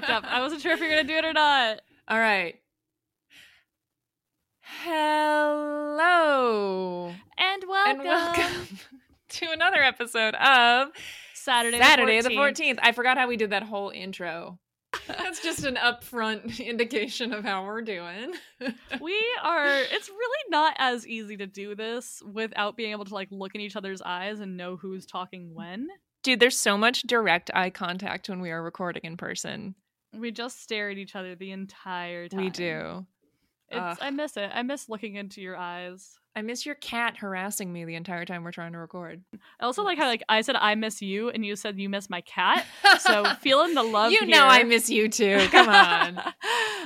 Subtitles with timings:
[0.00, 0.24] fucked up.
[0.24, 1.80] I wasn't sure if you're gonna do it or not.
[2.08, 2.56] All right.
[4.84, 5.94] Hello
[7.38, 8.78] And welcome, and welcome
[9.28, 10.88] to another episode of
[11.34, 12.78] Saturday, Saturday the the 14th.
[12.82, 14.58] I forgot how we did that whole intro.
[15.06, 18.34] That's just an upfront indication of how we're doing.
[19.00, 19.78] we are.
[19.78, 23.60] It's really not as easy to do this without being able to like look in
[23.60, 25.88] each other's eyes and know who's talking when.
[26.22, 29.76] Dude, there's so much direct eye contact when we are recording in person.
[30.12, 32.40] We just stare at each other the entire time.
[32.40, 33.06] We do.
[33.68, 33.98] It's, Ugh.
[34.00, 34.50] I miss it.
[34.52, 36.18] I miss looking into your eyes.
[36.36, 39.24] I miss your cat harassing me the entire time we're trying to record.
[39.58, 42.10] I also like how like I said I miss you and you said you miss
[42.10, 42.66] my cat.
[43.00, 44.12] So feeling the love.
[44.12, 45.38] you know I miss you too.
[45.50, 46.20] Come on.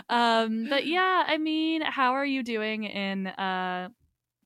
[0.09, 3.89] um, but yeah, I mean, how are you doing in uh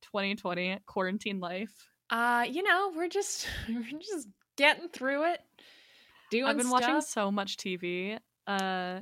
[0.02, 1.88] 2020 quarantine life?
[2.08, 5.40] Uh, you know, we're just we're just getting through it.
[6.30, 8.18] Doing I've been watching so much TV.
[8.46, 9.00] Uh,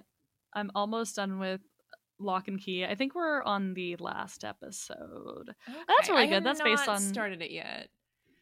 [0.55, 1.61] I'm almost done with
[2.19, 2.85] Locke and Key.
[2.85, 5.55] I think we're on the last episode.
[5.89, 6.45] That's really I good.
[6.45, 7.89] That's based on- started it yet.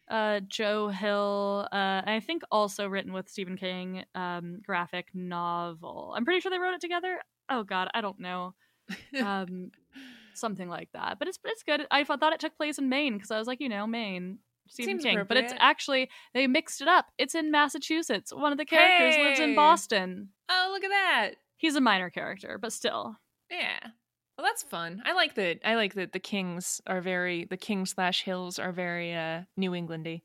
[0.09, 1.67] Uh, Joe Hill.
[1.71, 4.03] Uh, I think also written with Stephen King.
[4.13, 6.13] Um, graphic novel.
[6.15, 7.21] I'm pretty sure they wrote it together.
[7.49, 8.53] Oh God, I don't know.
[9.23, 9.71] Um,
[10.33, 11.17] something like that.
[11.19, 11.87] But it's it's good.
[11.91, 14.39] I thought it took place in Maine because I was like, you know, Maine.
[14.71, 17.07] Stephen Seems King, but it's actually they mixed it up.
[17.17, 18.33] It's in Massachusetts.
[18.33, 20.29] One of the characters lives in Boston.
[20.49, 21.31] oh, look at that.
[21.57, 23.17] He's a minor character, but still.
[23.49, 23.79] Yeah.
[24.37, 25.03] Well, that's fun.
[25.05, 25.59] I like that.
[25.65, 29.71] I like that the Kings are very the King slash Hills are very uh New
[29.71, 30.21] Englandy.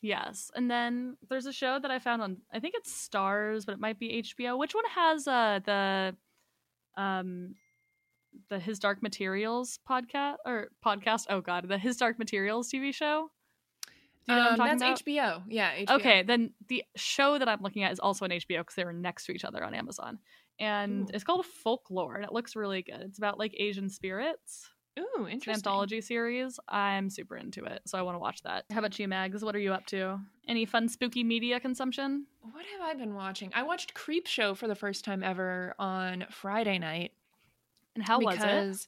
[0.00, 0.50] Yes.
[0.54, 3.80] And then there's a show that I found on I think it's Starz, but it
[3.80, 4.56] might be HBO.
[4.56, 6.16] Which one has uh the
[6.96, 7.56] um
[8.48, 11.26] the His Dark Materials podcast or podcast?
[11.28, 13.30] Oh god, the His Dark Materials TV show?
[14.30, 15.04] Do you know Um, that's about?
[15.04, 15.42] HBO.
[15.48, 15.72] Yeah.
[15.74, 15.96] HBO.
[15.96, 18.92] Okay, then the show that I'm looking at is also on HBO because they were
[18.92, 20.18] next to each other on Amazon.
[20.58, 21.10] And Ooh.
[21.14, 23.00] it's called Folklore and it looks really good.
[23.00, 24.68] It's about like Asian spirits.
[24.98, 25.54] Ooh, It's an interesting.
[25.54, 26.58] anthology series.
[26.68, 28.64] I'm super into it, so I want to watch that.
[28.70, 29.42] How about you, Mags?
[29.44, 30.18] What are you up to?
[30.48, 32.26] Any fun spooky media consumption?
[32.42, 33.50] What have I been watching?
[33.54, 37.12] I watched Creepshow for the first time ever on Friday night.
[37.94, 38.86] And how was it?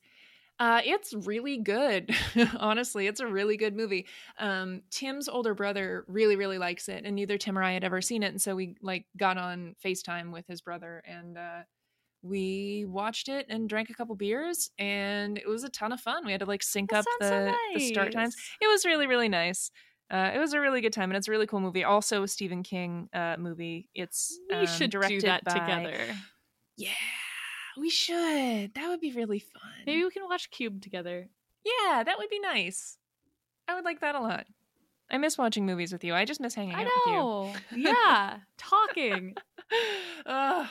[0.63, 2.15] Uh, it's really good.
[2.57, 4.07] Honestly, it's a really good movie.
[4.39, 8.01] Um, Tim's older brother really, really likes it, and neither Tim or I had ever
[8.01, 11.63] seen it, and so we like got on Facetime with his brother, and uh,
[12.23, 16.25] we watched it and drank a couple beers, and it was a ton of fun.
[16.25, 18.37] We had to like sync That up the, so the start times.
[18.61, 19.73] It was really, really nice.
[20.13, 21.83] Uh, it was a really good time, and it's a really cool movie.
[21.83, 23.89] Also, a Stephen King uh, movie.
[23.97, 25.97] It's We um, should do that by- together.
[26.77, 26.91] Yeah,
[27.79, 28.75] we should.
[28.75, 29.63] That would be really fun.
[29.87, 31.29] Maybe we can watch Cube together.
[31.65, 32.99] Yeah, that would be nice.
[33.69, 34.47] I would like that a lot.
[35.11, 36.15] I miss watching movies with you.
[36.15, 37.55] I just miss hanging I out know.
[37.77, 39.35] yeah, talking.
[40.27, 40.67] Ugh.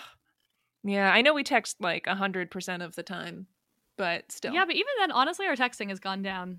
[0.84, 3.46] Yeah, I know we text like a hundred percent of the time,
[3.98, 6.58] but still, Yeah, but even then, honestly, our texting has gone down.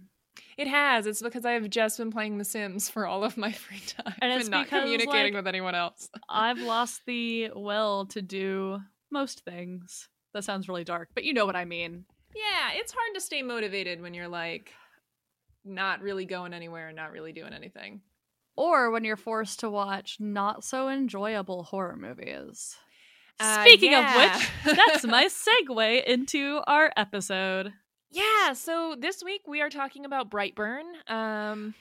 [0.56, 1.06] it has.
[1.06, 4.32] It's because I've just been playing The Sims for all of my free time And
[4.32, 6.08] and, not because, communicating like, with anyone else.
[6.28, 8.80] I've lost the will to do
[9.10, 10.08] most things.
[10.34, 12.04] That sounds really dark, but you know what I mean.
[12.34, 14.72] Yeah, it's hard to stay motivated when you're like
[15.64, 18.00] not really going anywhere and not really doing anything.
[18.56, 22.76] Or when you're forced to watch not so enjoyable horror movies.
[23.40, 24.34] Uh, Speaking yeah.
[24.34, 25.26] of which, that's my
[25.68, 27.72] segue into our episode,
[28.10, 30.82] Yeah, so this week we are talking about Brightburn.
[31.10, 31.74] Um,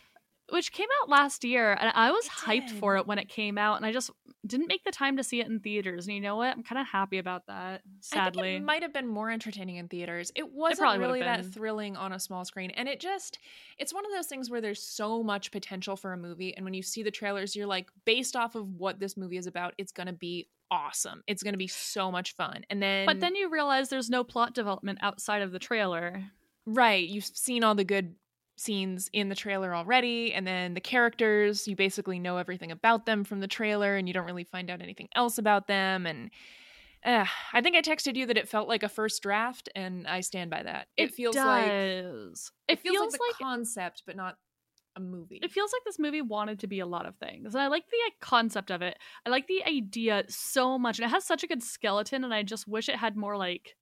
[0.52, 3.58] which came out last year, and I was It hyped for it when it came
[3.58, 4.12] out, and I just
[4.46, 6.08] didn't make the time to see it in theaters.
[6.08, 6.56] And you know what?
[6.56, 7.82] I'm kind of happy about that.
[8.02, 10.32] Sadly, it might have been more entertaining in theaters.
[10.36, 13.40] It wasn't have really that thrilling on a small screen, and it just
[13.78, 16.74] it's one of those things where there's so much potential for a movie, and when
[16.74, 19.92] you see the trailers, you're like, based off of what this movie is about, it's
[19.92, 21.24] gonna be awesome.
[21.28, 24.54] It's gonna be so much fun, and then but then you realize there's no plot
[24.54, 26.24] development outside of the trailer.
[26.66, 28.16] right, you've seen all the good
[28.62, 33.24] scenes in the trailer already and then the characters you basically know everything about them
[33.24, 36.30] from the trailer and you don't really find out anything else about them and
[37.04, 40.20] uh, i think i texted you that it felt like a first draft and i
[40.20, 40.88] stand by that.
[40.96, 42.52] It, feels like does.
[42.68, 44.38] it, It feels, feels like like concept but not
[44.98, 45.40] a movie.
[45.42, 47.86] It feels like this movie wanted to be a lot of things and i like
[47.90, 48.98] the concept of it.
[49.26, 52.44] I like the idea so much and it has such a good skeleton and i
[52.44, 53.76] just wish it had more like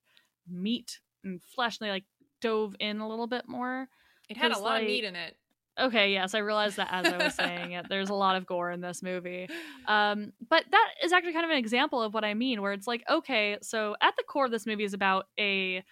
[0.48, 2.04] meat and flesh and they like
[2.40, 3.88] dove in a little bit more
[4.30, 5.36] it had a lot of meat in it.
[5.78, 7.86] Okay yes i realized that as i was saying it.
[7.88, 9.48] There's a lot of gore in this movie.
[9.88, 12.86] Um but that is actually kind of an example of what i mean where it's
[12.86, 15.82] like okay so at the core of this movie is about a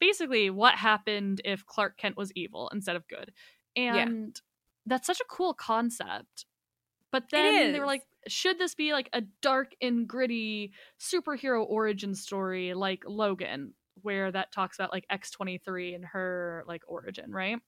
[0.00, 3.32] basically what happened if clark kent was evil instead of good.
[3.74, 3.96] Yeah.
[3.96, 4.40] and
[4.86, 6.46] that's such a cool concept.
[7.10, 12.14] But then they were like should this be like a dark and gritty superhero origin
[12.14, 17.58] story like Logan, where that talks about like X23 and her like origin, right?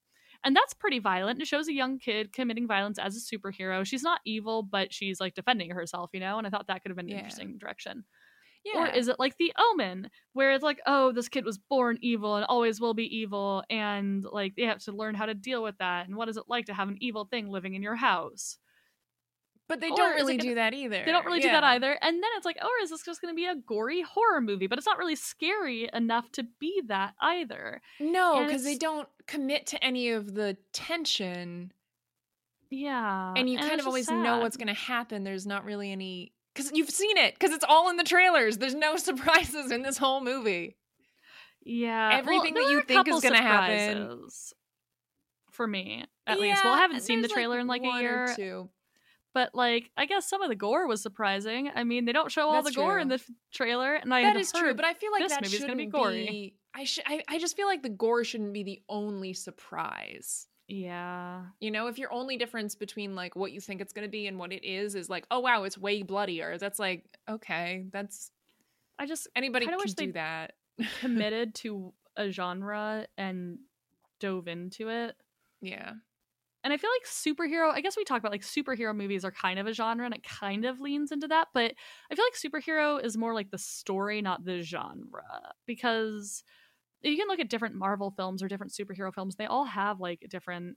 [0.42, 1.42] And that's pretty violent.
[1.42, 3.84] It shows a young kid committing violence as a superhero.
[3.84, 6.38] She's not evil, but she's like defending herself, you know?
[6.38, 7.18] And I thought that could have been an Yeah.
[7.18, 8.04] interesting direction.
[8.64, 8.84] Yeah.
[8.84, 12.36] Or is it like the omen, where it's like, oh, this kid was born evil
[12.36, 15.78] and always will be evil, and like they have to learn how to deal with
[15.78, 18.58] that, and what is it like to have an evil thing living in your house?
[19.70, 21.02] But they don't really gonna- do that either.
[21.04, 21.92] They don't really do that either.
[22.02, 24.66] And then it's like, oh, is this just going to be a gory horror movie?
[24.66, 27.80] But it's not really scary enough to be that either.
[28.00, 31.72] No, because they don't commit to any of the tension,
[32.68, 35.22] Yeah, and you it's kind of always know what's going to happen.
[35.24, 38.58] There's not really any because you've seen it because it's all in the trailers.
[38.58, 40.76] There's no surprises in this whole movie.
[41.62, 43.78] Yeah, well, Everything that you think is gonna happen.
[43.78, 44.54] surprises
[45.52, 46.64] For me, at least.
[46.64, 48.68] Well, I haven't seen the trailer in like a one or two.
[49.34, 51.70] But like I guess some of the gore was surprising.
[51.74, 54.22] I mean, they don't show all That's the gore in the f- trailer, and I
[54.22, 56.26] that is true, but I feel like this that shouldn't be gory.
[56.26, 56.54] be.
[56.74, 57.04] I should.
[57.06, 60.46] I, I just feel like the gore shouldn't be the only surprise.
[60.68, 64.10] yeah, You know, if your only difference between like what you think it's going to
[64.10, 66.58] be and what it is is like, oh wow, it's way bloodier.
[66.58, 68.30] That's like, okay, that's
[68.98, 70.52] I just anybody can wish do that.
[71.00, 73.58] committed to a genre and
[74.20, 75.16] dove into it.
[75.60, 75.94] yeah.
[76.62, 79.58] And I feel like superhero, I guess we talk about like superhero movies are kind
[79.58, 81.72] of a genre and it kind of leans into that, but
[82.10, 85.22] I feel like superhero is more like the story, not the genre.
[85.66, 86.44] Because
[87.02, 90.26] you can look at different Marvel films or different superhero films, they all have like
[90.28, 90.76] different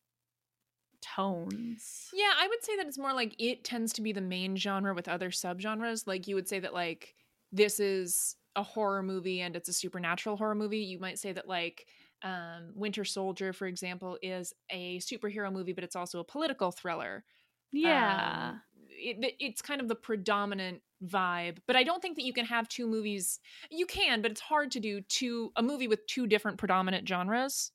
[1.01, 2.09] tones.
[2.13, 4.93] Yeah, I would say that it's more like it tends to be the main genre
[4.93, 6.07] with other subgenres.
[6.07, 7.15] Like you would say that like
[7.51, 10.79] this is a horror movie and it's a supernatural horror movie.
[10.79, 11.87] You might say that like
[12.23, 17.23] um, Winter Soldier, for example, is a superhero movie, but it's also a political thriller.
[17.71, 18.51] Yeah.
[18.51, 22.45] Um, it, it's kind of the predominant vibe, but I don't think that you can
[22.45, 23.39] have two movies.
[23.69, 27.71] You can, but it's hard to do two a movie with two different predominant genres,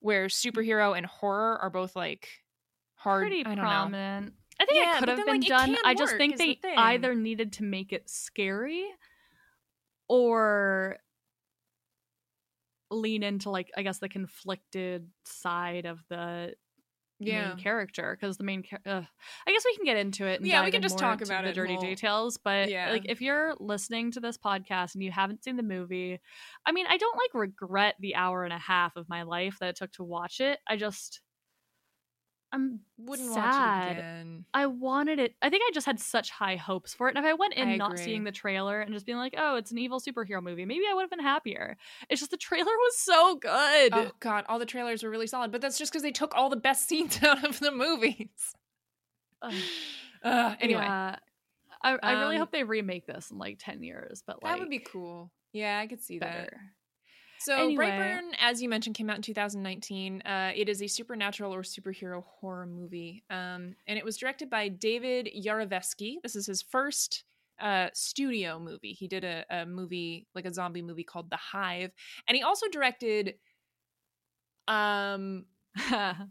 [0.00, 2.28] where superhero and horror are both like
[2.94, 3.22] hard.
[3.22, 3.62] Pretty I don't know.
[3.62, 4.32] prominent.
[4.58, 5.76] I think Yeah, it could have then, been like, done.
[5.84, 8.86] I just think is the they either needed to make it scary
[10.08, 10.96] or
[12.96, 16.54] lean into like I guess the conflicted side of the
[17.18, 17.48] Yeah.
[17.48, 18.62] main character because the main.
[18.84, 19.06] I
[19.46, 20.40] guess we can get into it.
[20.40, 22.36] And Yeah, we can just talk about the it dirty we'll- details.
[22.36, 22.90] But Yeah.
[22.90, 26.20] like, if you're listening to this podcast and you haven't seen the movie,
[26.66, 29.70] I mean, I don't like regret the hour and a half of my life that
[29.70, 30.58] it took to watch it.
[30.68, 31.22] I just,
[32.52, 33.86] I'm Wouldn't sad.
[33.88, 34.44] watch it again.
[34.54, 35.34] I wanted it.
[35.42, 37.16] I think I just had such high hopes for it.
[37.16, 38.04] And if I went in I not agree.
[38.04, 40.94] seeing the trailer and just being like, oh, it's an evil superhero movie, maybe I
[40.94, 41.76] would have been happier.
[42.08, 43.92] It's just the trailer was so good.
[43.92, 46.48] Oh god, all the trailers were really solid, but that's just because they took all
[46.48, 48.54] the best scenes out of the movies.
[50.22, 51.16] Uh, anyway, Yeah.
[51.82, 54.58] I, I really Um, hope they remake this in like 10 years, but like that
[54.60, 55.30] would be cool.
[55.52, 56.50] Yeah, I could see that.
[57.38, 57.86] So Anyway.
[57.86, 60.22] Brightburn, as you mentioned, came out in 2019.
[60.22, 64.68] Uh, it is a supernatural or superhero horror movie, um, and it was directed by
[64.68, 66.16] David Yarovesky.
[66.22, 67.24] This is his first
[67.60, 68.92] uh, studio movie.
[68.92, 71.92] He did a, a movie, like a zombie movie called The Hive,
[72.28, 73.34] and he also directed.
[74.68, 75.44] Um,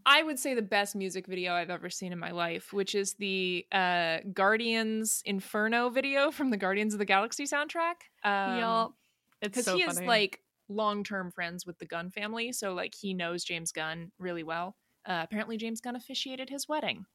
[0.06, 3.14] I would say the best music video I've ever seen in my life, which is
[3.14, 8.02] the uh, Guardians Inferno video from the Guardians of the Galaxy soundtrack.
[8.24, 8.94] Um, yup.
[9.42, 13.14] It's because so he is like long-term friends with the Gunn family, so like he
[13.14, 14.76] knows James Gunn really well.
[15.06, 17.06] Uh, apparently, James Gunn officiated his wedding.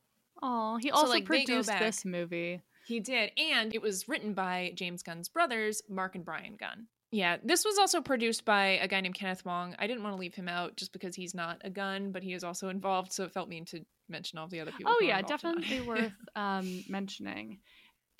[0.42, 2.62] Oh, he so, also like, produced this movie.
[2.86, 6.86] He did, and it was written by James Gunn's brothers, Mark and Brian Gunn.
[7.12, 9.74] Yeah, this was also produced by a guy named Kenneth Huang.
[9.78, 12.34] I didn't want to leave him out just because he's not a gun, but he
[12.34, 14.92] is also involved, so it felt mean to mention all the other people.
[14.96, 15.60] Oh yeah, involved in that.
[15.60, 17.58] definitely worth um, mentioning.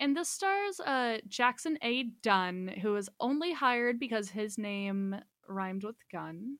[0.00, 2.04] And this stars uh, Jackson A.
[2.23, 5.14] Dunn, who was only hired because his name
[5.47, 6.57] rhymed with gun.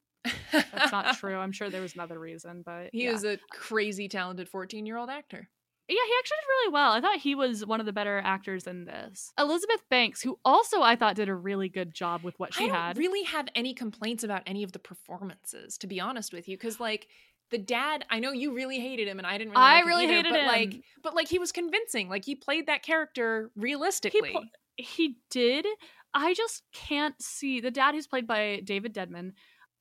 [0.53, 1.37] That's not true.
[1.39, 3.13] I'm sure there was another reason, but He yeah.
[3.13, 5.49] is a crazy talented 14 year old actor.
[5.89, 6.93] Yeah, he actually did really well.
[6.93, 9.33] I thought he was one of the better actors in this.
[9.37, 12.67] Elizabeth Banks, who also I thought did a really good job with what she I
[12.69, 12.97] don't had.
[12.99, 16.79] really have any complaints about any of the performances, to be honest with you, because
[16.79, 17.09] like
[17.50, 19.50] the dad, I know you really hated him, and I didn't.
[19.52, 22.09] really I like him really either, hated but Like, but like he was convincing.
[22.09, 24.30] Like he played that character realistically.
[24.33, 24.45] pl-
[24.76, 25.66] he did.
[26.14, 29.35] I just can't see the dad who's played by David Denman.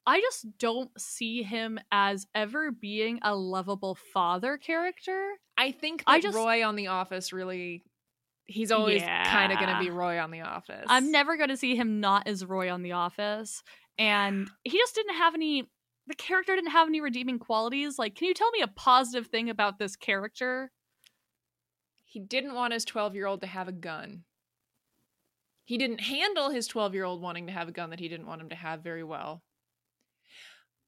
[0.05, 5.33] I just don't see him as ever being a lovable father character.
[5.57, 7.83] I think I just- Roy on The Office really.
[8.45, 10.85] He's always kind of going to be Roy on The Office.
[10.87, 13.61] I'm never going to see him not as Roy on The Office.
[13.99, 15.69] And he just didn't have any,
[16.09, 17.97] the character didn't have any redeeming qualities.
[17.97, 20.71] Like, can you tell me a positive thing about this character?
[22.11, 24.23] he didn't want his 12 year old to have a gun.
[25.63, 28.25] He didn't handle his 12 year old wanting to have a gun that he didn't
[28.25, 29.43] want him to have very well.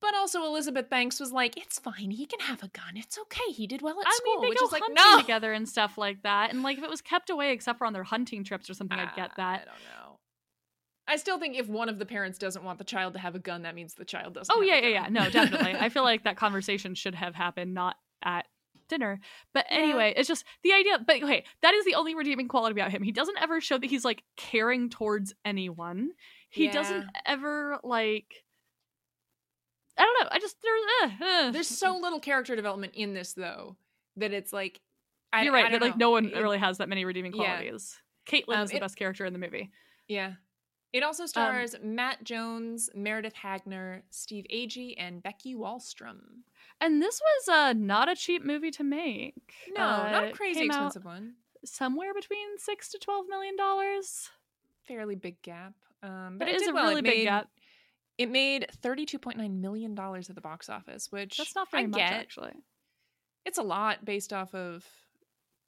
[0.01, 2.09] But also, Elizabeth Banks was like, "It's fine.
[2.09, 2.95] He can have a gun.
[2.97, 3.51] It's okay.
[3.51, 5.53] He did well at I school." mean, they which go is like, hunting no, together
[5.53, 6.49] and stuff like that.
[6.49, 8.97] And like, if it was kept away, except for on their hunting trips or something,
[8.97, 9.61] I'd get Ah, that.
[9.61, 10.00] I don't know.
[11.07, 13.39] I still think if one of the parents doesn't want the child to have a
[13.39, 14.55] gun, that means the child doesn't.
[14.55, 15.07] Oh yeah, yeah, yeah.
[15.09, 15.75] No, definitely.
[15.75, 18.45] I feel like that conversation should have happened not at
[18.87, 19.19] dinner.
[19.53, 20.99] But anyway, it's just the idea.
[21.05, 23.01] But okay, that is the only redeeming quality about him.
[23.03, 26.11] He doesn't ever show that he's like caring towards anyone.
[26.49, 28.43] He doesn't ever like.
[29.97, 30.29] I don't know.
[30.31, 30.81] I just there's
[31.21, 31.51] uh, uh.
[31.51, 33.75] There's so little character development in this though
[34.17, 34.79] that it's like
[35.33, 35.65] I, You're right.
[35.65, 37.43] I that, like no one It- really has that many redeeming Yeah.
[37.57, 37.97] qualities.
[38.27, 39.71] Caitlyn Um, is the it- best character in the movie.
[40.07, 40.33] Yeah.
[40.93, 46.43] It Um, also stars Matt Jones, Meredith Hagner, Steve Agee, and Becky Wahlstrom.
[46.81, 49.53] And this was uh, not a cheap movie to make.
[49.75, 51.35] No, Uh, not a crazy expensive one.
[51.63, 54.29] Somewhere between six to twelve million dollars.
[54.87, 55.73] Fairly big gap.
[56.03, 56.87] Um, But but it is a well.
[56.89, 57.47] really it big made, gap.
[58.17, 61.83] It made thirty-two point nine million dollars at the box office, which That's not very
[61.83, 62.11] I much, get.
[62.13, 62.53] actually.
[63.45, 64.85] It's a lot based off of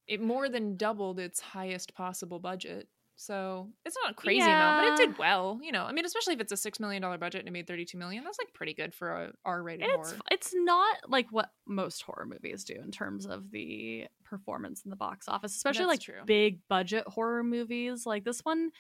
[0.08, 2.89] it more than doubled its highest possible budget.
[3.15, 5.60] So it's not a crazy amount, but it did well.
[5.62, 7.67] You know, I mean, especially if it's a six million dollar budget and it made
[7.67, 10.22] thirty two million, that's like pretty good for a R rated It's horror.
[10.32, 14.96] it's not like what most horror movies do in terms of the performance in the
[14.96, 16.25] box office, especially That's like true.
[16.25, 18.05] big budget horror movies.
[18.05, 18.72] Like this one,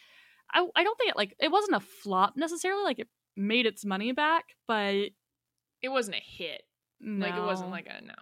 [0.51, 2.83] I I don't think it like it wasn't a flop necessarily.
[2.83, 4.95] Like it made its money back, but
[5.81, 6.63] It wasn't a hit.
[7.05, 7.73] Like it wasn't no.
[7.75, 8.13] like a no.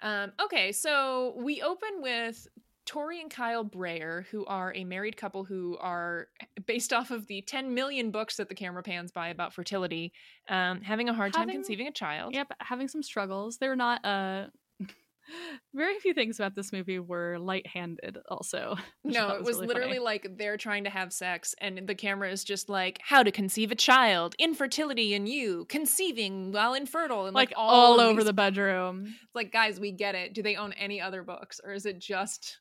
[0.00, 2.46] Um, okay, so we open with
[2.88, 6.28] Tori and Kyle Breyer, who are a married couple who are
[6.66, 10.10] based off of the 10 million books that the camera pans by about fertility,
[10.48, 12.32] um, having a hard time conceiving a child.
[12.34, 13.58] Yep, having some struggles.
[13.58, 14.46] They're not uh
[15.74, 18.76] very few things about this movie were light-handed also.
[19.04, 19.98] No, it was really literally funny.
[20.04, 23.70] like they're trying to have sex, and the camera is just like how to conceive
[23.70, 28.26] a child, infertility in you, conceiving while infertile, and like like, all, of over these-
[28.26, 29.04] the bedroom.
[29.06, 30.32] It's like, guys, we get it.
[30.32, 32.58] Do they own any other books, or is it just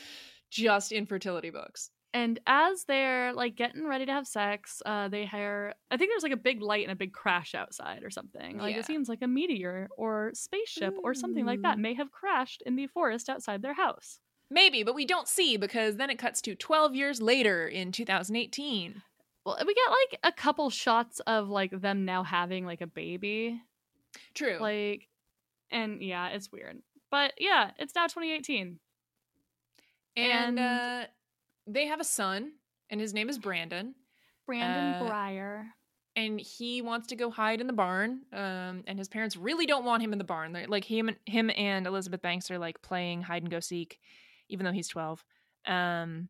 [0.50, 1.90] just infertility books?
[2.14, 6.22] And as they're like getting ready to have sex, uh, they hear I think there's
[6.22, 8.56] like a big light and a big crash outside or something.
[8.58, 8.80] Like Yeah.
[8.80, 12.76] it seems like a meteor or spaceship or something like that may have crashed in
[12.76, 14.20] the forest outside their house.
[14.50, 19.02] Maybe, but we don't see because then it cuts to 12 years later in 2018.
[19.44, 23.60] Well, we get like a couple shots of like them now having like a baby.
[24.34, 24.56] True.
[24.58, 25.08] Like
[25.70, 26.78] and yeah, it's weird.
[27.10, 28.78] But yeah, it's now 2018.
[30.16, 31.06] And and- uh,
[31.66, 32.52] they have a son,
[32.90, 33.94] and his name is Brandon.
[34.46, 35.66] Brandon Uh, Breyer.
[36.14, 38.22] and he wants to go hide in the barn.
[38.32, 40.52] Um, and his parents really don't want him in the barn.
[40.52, 43.98] They're like him, him and Elizabeth Banks are like playing hide and go seek,
[44.48, 45.24] even though he's twelve.
[45.66, 46.28] Um,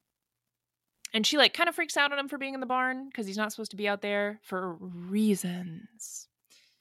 [1.12, 3.26] and she like kind of freaks out on him for being in the barn because
[3.26, 6.28] he's not supposed to be out there for reasons.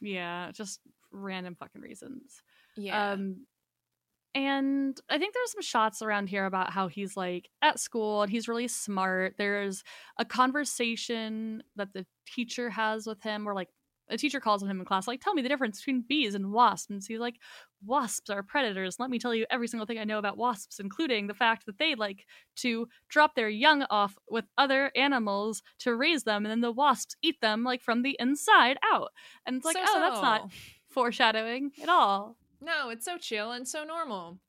[0.02, 0.80] Yeah, just
[1.12, 2.42] random fucking reasons.
[2.78, 3.46] Yeah, Um,
[4.36, 8.30] and I think there's some shots around here about how he's like at school and
[8.30, 9.36] he's really smart.
[9.38, 9.82] There's
[10.20, 13.70] a conversation that the teacher has with him where like
[14.10, 16.52] a teacher calls on him in class, like, tell me the difference between bees and
[16.52, 16.90] wasps.
[16.90, 17.38] And he's like,
[17.84, 18.98] wasps are predators.
[19.00, 21.80] Let me tell you every single thing I know about wasps, including the fact that
[21.80, 22.26] they like
[22.58, 27.16] to drop their young off with other animals to raise them, and then the wasps
[27.24, 29.10] eat them like from the inside out.
[29.46, 30.52] And it's like, So oh, that's not
[30.88, 32.38] foreshadowing at all.
[32.62, 34.40] No, it's so chill and so normal.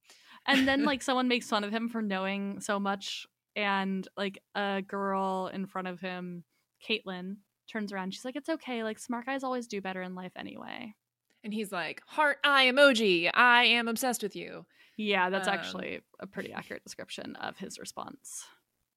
[0.46, 4.82] and then like someone makes fun of him for knowing so much and like a
[4.86, 6.44] girl in front of him
[6.86, 7.36] caitlin
[7.72, 10.94] turns around she's like it's okay like smart guys always do better in life anyway
[11.42, 13.30] And he's like, heart eye emoji.
[13.32, 14.66] I am obsessed with you.
[14.96, 18.44] yeah that's Um, actually a pretty accurate description of his response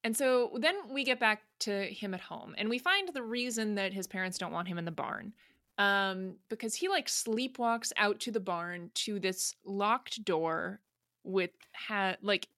[0.04, 3.74] And so then we get back to him at home and we find the reason
[3.76, 5.32] that his parents don't want him in the barn.
[5.80, 10.80] Um, because he like sleepwalks out to the barn to this locked door
[11.24, 12.48] with ha like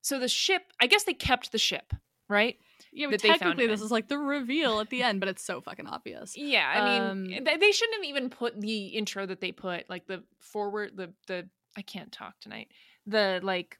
[0.00, 1.92] so the ship I guess they kept the ship,
[2.28, 2.56] right?
[2.92, 5.28] yeah but that they found technically this is like the reveal at the end but
[5.28, 6.78] it's so fucking obvious Yeah, I
[7.10, 10.22] Um, mean they, they shouldn't have even put the intro that they put, like the
[10.40, 12.68] forward the the I can't talk tonight.
[13.06, 13.78] The like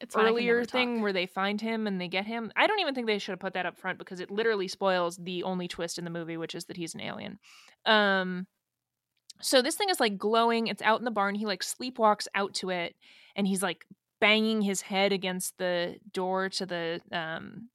[0.00, 1.02] it's fine, earlier thing talk.
[1.02, 2.52] where they find him and they get him.
[2.56, 5.16] I don't even think they should have put that up front because it literally spoils
[5.16, 7.38] the only twist in the movie, which is that he's an alien.
[7.86, 8.46] Um
[9.40, 11.34] so this thing is like glowing, it's out in the barn.
[11.34, 12.94] He like sleepwalks out to it
[13.36, 13.84] and he's like
[14.20, 17.68] banging his head against the door to the um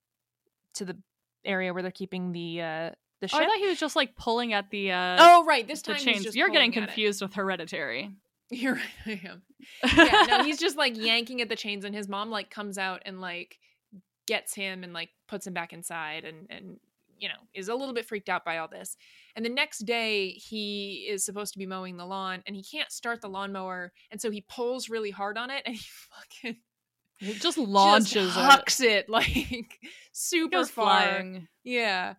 [0.75, 0.97] to the
[1.45, 3.41] area where they're keeping the uh the oh, ship.
[3.41, 5.67] i thought he was just like pulling at the uh Oh, right.
[5.67, 6.93] This the time he's chains just you're getting pulling at it.
[6.93, 8.11] confused with hereditary
[8.51, 9.41] You're right, I am.
[9.95, 13.01] Yeah, no, he's just like yanking at the chains, and his mom like comes out
[13.05, 13.59] and like
[14.27, 16.79] gets him and like puts him back inside, and and
[17.17, 18.97] you know is a little bit freaked out by all this.
[19.35, 22.91] And the next day, he is supposed to be mowing the lawn, and he can't
[22.91, 25.85] start the lawnmower, and so he pulls really hard on it, and he
[26.41, 26.57] fucking
[27.21, 29.79] it just launches just hucks it, it like
[30.11, 31.47] super flying.
[31.63, 32.13] Yeah.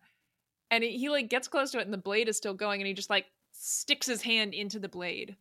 [0.69, 2.87] And he, he like gets close to it and the blade is still going and
[2.87, 5.35] he just like sticks his hand into the blade.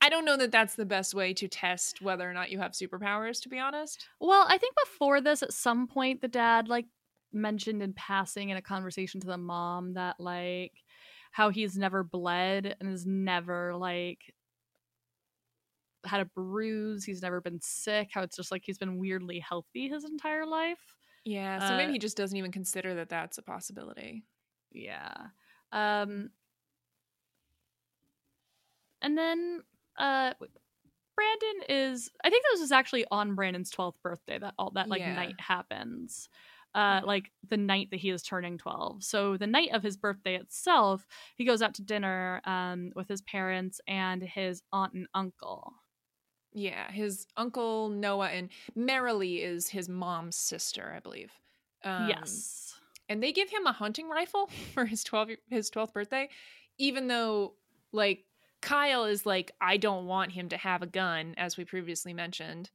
[0.00, 2.72] I don't know that that's the best way to test whether or not you have
[2.72, 4.08] superpowers to be honest.
[4.20, 6.86] Well, I think before this, at some point, the dad like
[7.32, 10.72] mentioned in passing in a conversation to the mom that like
[11.30, 14.34] how he's never bled and has never like
[16.04, 17.04] had a bruise.
[17.04, 18.10] He's never been sick.
[18.12, 20.94] How it's just like he's been weirdly healthy his entire life.
[21.24, 24.24] Yeah, so Uh, maybe he just doesn't even consider that that's a possibility.
[24.70, 25.28] Yeah.
[25.72, 26.30] Um
[29.02, 29.62] and then
[29.98, 30.32] uh
[31.16, 35.00] Brandon is I think this was actually on Brandon's 12th birthday that all that like
[35.00, 35.14] Yeah.
[35.14, 36.28] night happens.
[36.74, 39.02] Uh like the night that he is turning 12.
[39.02, 43.22] So the night of his birthday itself, he goes out to dinner um with his
[43.22, 45.74] parents and his aunt and uncle.
[46.52, 51.32] Yeah, his uncle Noah and Marilee is his mom's sister, I believe.
[51.84, 52.74] Um, yes.
[53.08, 56.28] and they give him a hunting rifle for his 12 his 12th birthday
[56.78, 57.54] even though
[57.92, 58.24] like
[58.60, 62.70] Kyle is like I don't want him to have a gun as we previously mentioned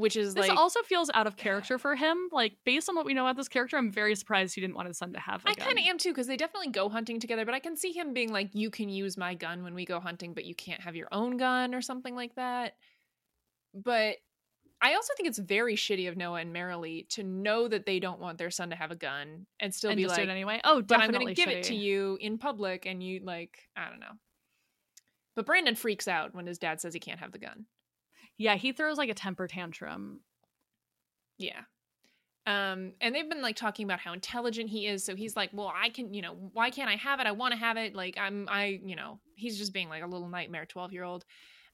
[0.00, 2.30] which is This like also feels out of character for him.
[2.32, 4.88] Like based on what we know about this character, I'm very surprised he didn't want
[4.88, 5.62] his son to have a I gun.
[5.62, 7.92] I kind of am too because they definitely go hunting together but I can see
[7.92, 10.80] him being like you can use my gun when we go hunting but you can't
[10.80, 12.76] have your own gun or something like that
[13.74, 14.16] but
[14.82, 18.18] I also think it's very shitty of Noah and Marilee to know that they don't
[18.18, 20.60] want their son to have a gun and still and be like anyway.
[20.64, 23.90] Oh, but I'm going to give it to you in public and you like I
[23.90, 24.12] don't know.
[25.40, 27.64] But Brandon freaks out when his dad says he can't have the gun.
[28.36, 30.20] Yeah, he throws like a temper tantrum.
[31.38, 31.62] Yeah.
[32.46, 35.72] Um and they've been like talking about how intelligent he is so he's like, "Well,
[35.74, 37.26] I can, you know, why can't I have it?
[37.26, 37.94] I want to have it.
[37.94, 41.24] Like I'm I, you know, he's just being like a little nightmare 12-year-old."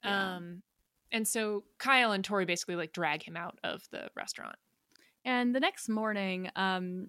[0.05, 0.37] Yeah.
[0.37, 0.63] Um
[1.11, 4.55] and so Kyle and Tori basically like drag him out of the restaurant.
[5.25, 7.09] And the next morning, um,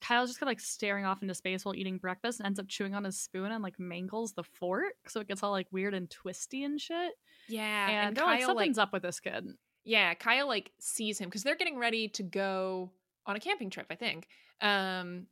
[0.00, 2.68] Kyle's just kind of like staring off into space while eating breakfast and ends up
[2.68, 5.94] chewing on his spoon and like mangles the fork, so it gets all like weird
[5.94, 7.12] and twisty and shit.
[7.48, 9.46] Yeah, and and, like, Kyle like something's up with this kid.
[9.84, 12.90] yeah kyle like sees him because they're getting ready to go
[13.24, 14.26] on a camping trip i think
[14.60, 15.26] um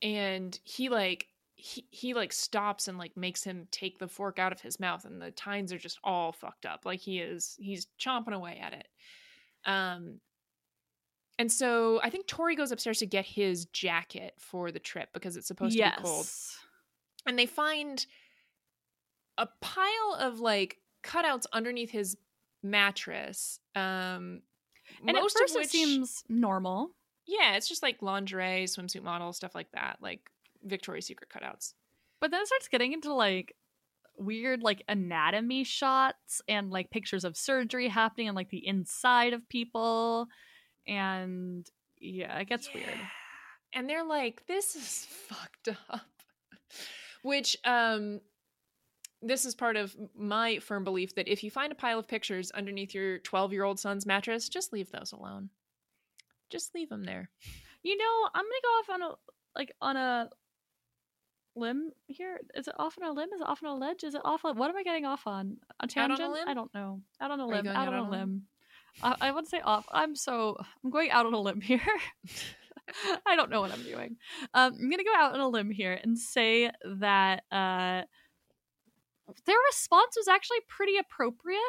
[0.00, 4.52] and he like he, he like stops and like makes him take the fork out
[4.52, 7.88] of his mouth and the tines are just all fucked up like he is he's
[8.00, 8.88] chomping away at it
[9.64, 10.20] um
[11.42, 15.36] and so i think tori goes upstairs to get his jacket for the trip because
[15.36, 15.96] it's supposed yes.
[15.96, 16.26] to be cold
[17.26, 18.06] and they find
[19.38, 22.16] a pile of like cutouts underneath his
[22.62, 24.40] mattress um
[25.04, 26.90] And most at first of which it seems normal.
[27.26, 30.20] yeah it's just like lingerie swimsuit model stuff like that like
[30.62, 31.74] victoria's secret cutouts
[32.20, 33.56] But then it starts getting into like
[34.16, 39.48] weird like anatomy shots and like pictures of surgery happening and like the inside of
[39.48, 40.28] people.
[40.86, 41.68] And
[41.98, 42.88] yeah, it gets weird.
[43.72, 46.00] and they're like this is fucked up
[47.22, 48.20] which um
[49.22, 52.50] this is part of my firm belief that if you find a pile of pictures
[52.50, 55.48] underneath your 12 year old son's mattress just leave those alone
[56.50, 57.30] just leave them there
[57.84, 59.14] You know, I'm gonna go off on a
[59.56, 60.30] like on a
[61.56, 62.40] limb here.
[62.54, 63.28] Is it off on a limb?
[63.34, 64.04] Is it off on a ledge?
[64.04, 64.44] Is it off?
[64.44, 65.56] On, what am I getting off on?
[65.80, 66.32] A Out on a tangent?
[66.32, 66.48] limb?
[66.48, 67.00] I don't know.
[67.20, 67.64] Out on a Are limb.
[67.64, 68.42] going Out, on a limb.
[69.02, 69.86] I, I would say off.
[69.92, 71.80] I'm so I'm going out on a limb here.
[73.26, 74.16] I don't know what I'm doing.
[74.54, 78.02] Um, I'm gonna go out on a limb here and say that uh,
[79.46, 81.60] their response was actually pretty appropriate.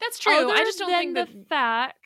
[0.00, 1.98] that's true i just don't think that the fact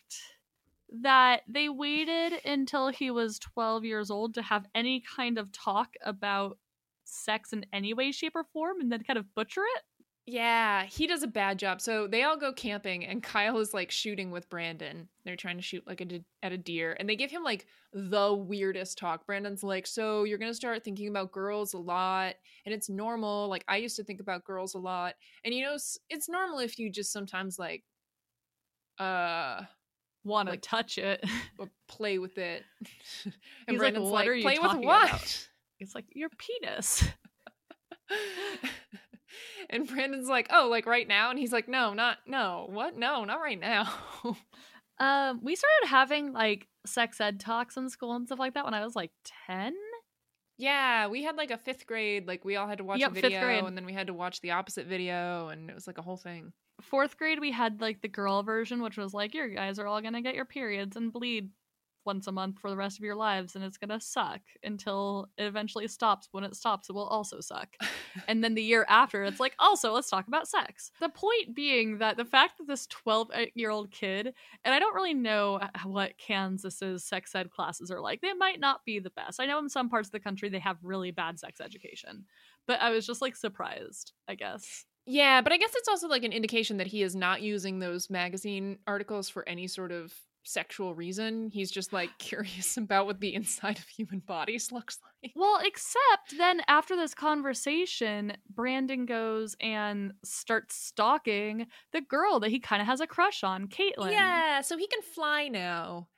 [1.02, 5.94] that they waited until he was 12 years old to have any kind of talk
[6.02, 6.58] about
[7.04, 9.82] sex in any way, shape, or form, and then kind of butcher it.
[10.30, 11.80] Yeah, he does a bad job.
[11.80, 15.08] So they all go camping, and Kyle is like shooting with Brandon.
[15.24, 18.34] They're trying to shoot like a at a deer, and they give him like the
[18.34, 19.24] weirdest talk.
[19.24, 22.34] Brandon's like, "So you're gonna start thinking about girls a lot,
[22.66, 23.48] and it's normal.
[23.48, 25.14] Like I used to think about girls a lot,
[25.46, 25.78] and you know,
[26.10, 27.82] it's normal if you just sometimes like,
[28.98, 29.62] uh,
[30.24, 31.24] Want to Like- touch it?
[31.58, 32.64] or play with it."
[33.24, 33.32] and
[33.66, 35.48] He's like, Brandon's "What like, are you "Play with talking what?" about?
[35.80, 37.02] It's like your penis.
[39.70, 42.66] and Brandon's like, "Oh, like right now?" And he's like, "No, not no.
[42.70, 42.96] What?
[42.96, 43.92] No, not right now."
[45.00, 48.74] Um, we started having like sex ed talks in school and stuff like that when
[48.74, 49.12] I was like
[49.46, 49.72] 10.
[50.56, 53.14] Yeah, we had like a fifth grade, like we all had to watch Yep, a
[53.14, 56.02] video and then we had to watch the opposite video and it was like a
[56.02, 56.52] whole thing.
[56.82, 60.00] Fourth grade, we had like the girl version, which was like, you guys are all
[60.02, 61.50] gonna get your periods and bleed
[62.04, 65.44] once a month for the rest of your lives, and it's gonna suck until it
[65.44, 66.28] eventually stops.
[66.32, 67.76] When it stops, it will also suck.
[68.28, 70.90] and then the year after, it's like, also, let's talk about sex.
[71.00, 74.32] The point being that the fact that this 12 year old kid,
[74.64, 78.84] and I don't really know what Kansas's sex ed classes are like, they might not
[78.84, 79.40] be the best.
[79.40, 82.24] I know in some parts of the country they have really bad sex education,
[82.66, 84.84] but I was just like surprised, I guess.
[85.10, 88.10] Yeah, but I guess it's also like an indication that he is not using those
[88.10, 90.12] magazine articles for any sort of
[90.48, 91.50] sexual reason.
[91.50, 95.32] He's just like curious about what the inside of human bodies looks like.
[95.34, 102.60] Well, except then after this conversation, Brandon goes and starts stalking the girl that he
[102.60, 104.12] kind of has a crush on, Caitlin.
[104.12, 106.08] Yeah, so he can fly now.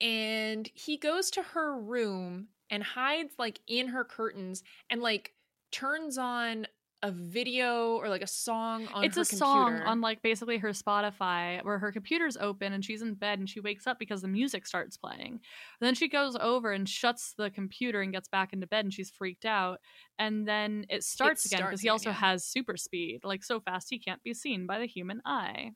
[0.00, 5.32] And he goes to her room and hides like in her curtains and like
[5.70, 6.66] turns on
[7.04, 11.62] a video or like a song on it's a song on like basically her Spotify
[11.62, 14.66] where her computer's open and she's in bed and she wakes up because the music
[14.66, 15.32] starts playing.
[15.32, 15.40] And
[15.82, 19.10] then she goes over and shuts the computer and gets back into bed and she's
[19.10, 19.80] freaked out.
[20.18, 22.16] And then it starts again because he also yeah.
[22.16, 25.72] has super speed, like so fast he can't be seen by the human eye.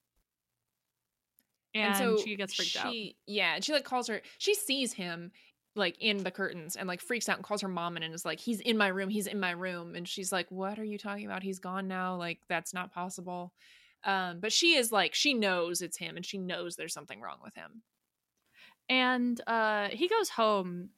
[1.74, 2.90] And, so she gets freaked out.
[2.90, 4.22] she, Yeah, and she like calls her.
[4.38, 5.30] She sees him
[5.76, 8.24] like in the curtains and like freaks out and calls her mom in and is
[8.24, 9.08] like, "He's in my room.
[9.08, 11.42] He's in my room." And she's like, "What are you talking about?
[11.42, 12.16] He's gone now.
[12.16, 13.52] Like that's not possible."
[14.04, 17.38] Um, but she is like, she knows it's him and she knows there's something wrong
[17.42, 17.82] with him.
[18.88, 20.90] And uh he goes home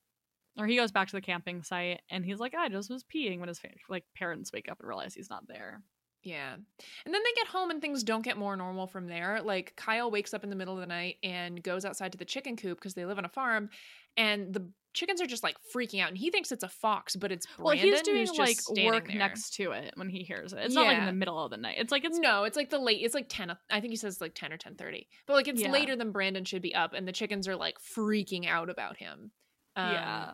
[0.58, 3.40] or he goes back to the camping site and he's like, I just was peeing
[3.40, 5.82] when his like parents wake up and realize he's not there.
[6.22, 6.52] Yeah.
[6.54, 9.40] And then they get home and things don't get more normal from there.
[9.42, 12.24] Like Kyle wakes up in the middle of the night and goes outside to the
[12.24, 13.70] chicken coop because they live on a farm
[14.16, 17.32] and the chickens are just like freaking out and he thinks it's a fox, but
[17.32, 19.16] it's Brandon well, he's doing who's just like work there.
[19.16, 20.58] next to it when he hears it.
[20.58, 21.76] It's not like in the middle of the night.
[21.78, 23.00] It's like it's no, it's like the late.
[23.02, 23.56] It's like ten.
[23.70, 25.06] I think he says like ten or ten thirty.
[25.26, 25.70] But like it's Yeah.
[25.70, 29.30] later than Brandon should be up, and the chickens are like freaking out about him.
[29.76, 30.30] Um, yeah.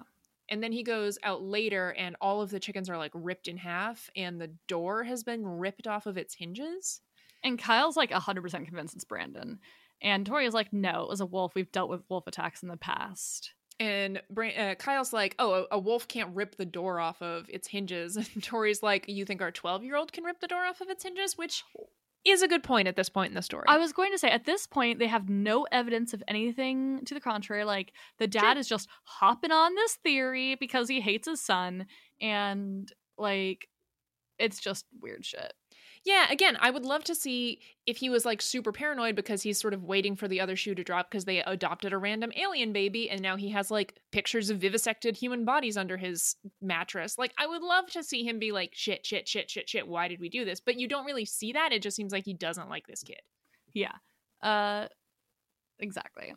[0.49, 3.57] And then he goes out later, and all of the chickens are like ripped in
[3.57, 7.01] half, and the door has been ripped off of its hinges.
[7.43, 9.61] And Kyle's like 100% convinced it's Brandon.
[10.03, 11.55] And Tori is like, no, it was a wolf.
[11.55, 13.55] We've dealt with wolf attacks in the past.
[13.79, 17.69] And uh, Kyle's like, "Oh, a, a wolf can't rip the door off of its
[17.69, 21.03] hinges." And Tori's like, "You think our twelve-year-old can rip the door off of its
[21.05, 21.63] hinges?" Which
[22.29, 23.65] is a good point at this point in the story.
[23.69, 27.15] I was going to say, at this point, they have no evidence of anything to
[27.15, 27.65] the contrary.
[27.65, 28.59] Like, the dad Sure.
[28.59, 31.87] is just hopping on this theory because he hates his son.
[32.21, 33.69] And, like,
[34.39, 35.53] it's just weird shit.
[36.07, 39.59] Yeah, again, I would love to see if he was like super paranoid because he's
[39.59, 42.73] sort of waiting for the other shoe to drop because they adopted a random alien
[42.73, 47.19] baby and now he has like pictures of vivisected human bodies under his mattress.
[47.19, 50.07] Like, I would love to see him be like, shit, shit, shit, shit, shit, why
[50.07, 50.61] did we do this?
[50.61, 51.73] But you don't really see that.
[51.73, 53.21] It just seems like he doesn't like this kid.
[53.75, 53.97] Yeah.
[54.41, 54.87] Uh
[55.81, 56.37] exactly.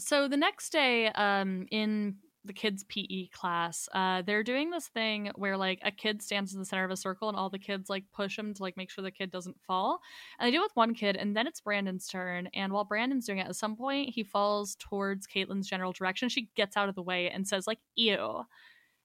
[0.00, 5.30] So the next day um in the kids PE class, uh they're doing this thing
[5.34, 7.90] where like a kid stands in the center of a circle and all the kids
[7.90, 10.00] like push him to like make sure the kid doesn't fall.
[10.38, 13.26] And they do it with one kid and then it's Brandon's turn and while Brandon's
[13.26, 16.28] doing it at some point he falls towards Caitlin's general direction.
[16.28, 18.44] She gets out of the way and says like ew.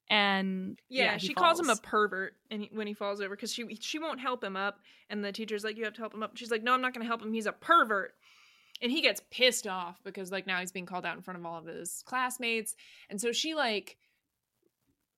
[0.09, 3.51] And Yeah, he she calls him a pervert and he, when he falls over because
[3.51, 6.21] she she won't help him up, and the teacher's like, "You have to help him
[6.21, 7.33] up." She's like, "No, I'm not going to help him.
[7.33, 8.13] He's a pervert."
[8.81, 11.45] And he gets pissed off because like now he's being called out in front of
[11.45, 12.75] all of his classmates,
[13.09, 13.97] and so she like.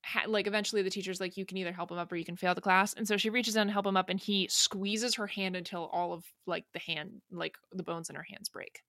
[0.04, 2.36] Ha- like eventually the teacher's like you can either help him up or you can
[2.36, 5.16] fail the class and so she reaches down to help him up and he squeezes
[5.16, 8.80] her hand until all of like the hand like the bones in her hands break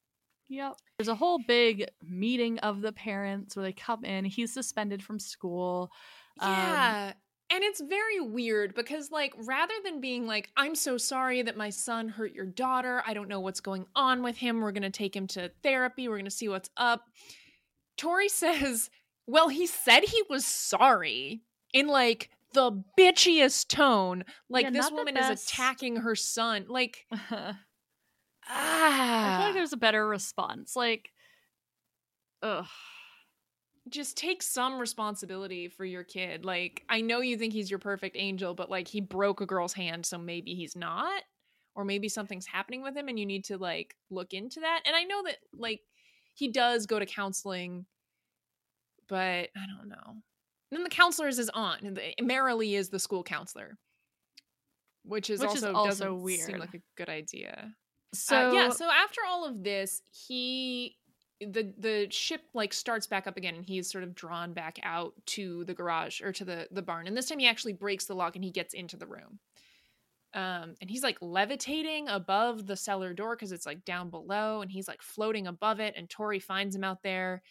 [0.50, 0.76] Yep.
[0.98, 4.26] There's a whole big meeting of the parents where they come in.
[4.26, 5.92] He's suspended from school.
[6.40, 7.14] Um, Yeah.
[7.52, 11.72] And it's very weird because, like, rather than being like, I'm so sorry that my
[11.72, 14.90] son hurt your daughter, I don't know what's going on with him, we're going to
[14.92, 17.06] take him to therapy, we're going to see what's up.
[17.98, 18.90] Tori says,
[19.26, 21.42] Well, he said he was sorry
[21.74, 24.26] in like the bitchiest tone.
[24.50, 26.66] Like, Yeah, this woman is attacking her son.
[26.70, 27.56] Like, I
[28.48, 29.36] ah.
[29.38, 30.76] feel like there's a better response.
[30.76, 31.12] Like,
[32.44, 32.66] ugh.
[33.90, 36.46] Just take some responsibility for your kid.
[36.46, 39.74] Like, I know you think he's your perfect angel, but like he broke a girl's
[39.74, 41.24] hand, so maybe he's not.
[41.76, 44.82] Or maybe something's happening with him and you need to like look into that.
[44.86, 45.82] And I know that like
[46.34, 47.86] he does go to counseling,
[49.08, 49.18] but
[49.56, 49.96] I don't know.
[50.08, 53.78] And then the counselor is his aunt, and the, Marilee is the school counselor,
[55.04, 56.60] which is Which is also also doesn't seem weird.
[56.60, 57.74] like a good idea.
[58.14, 60.98] So Uh, yeah, so after all of this, he
[61.42, 65.14] the the ship like starts back up again and he's sort of drawn back out
[65.26, 67.08] to the garage or to the the barn.
[67.08, 69.40] And this time he actually breaks the lock and he gets into the room.
[70.34, 74.70] Um and he's like levitating above the cellar door because it's like down below and
[74.70, 77.42] he's like floating above it and tori finds him out there.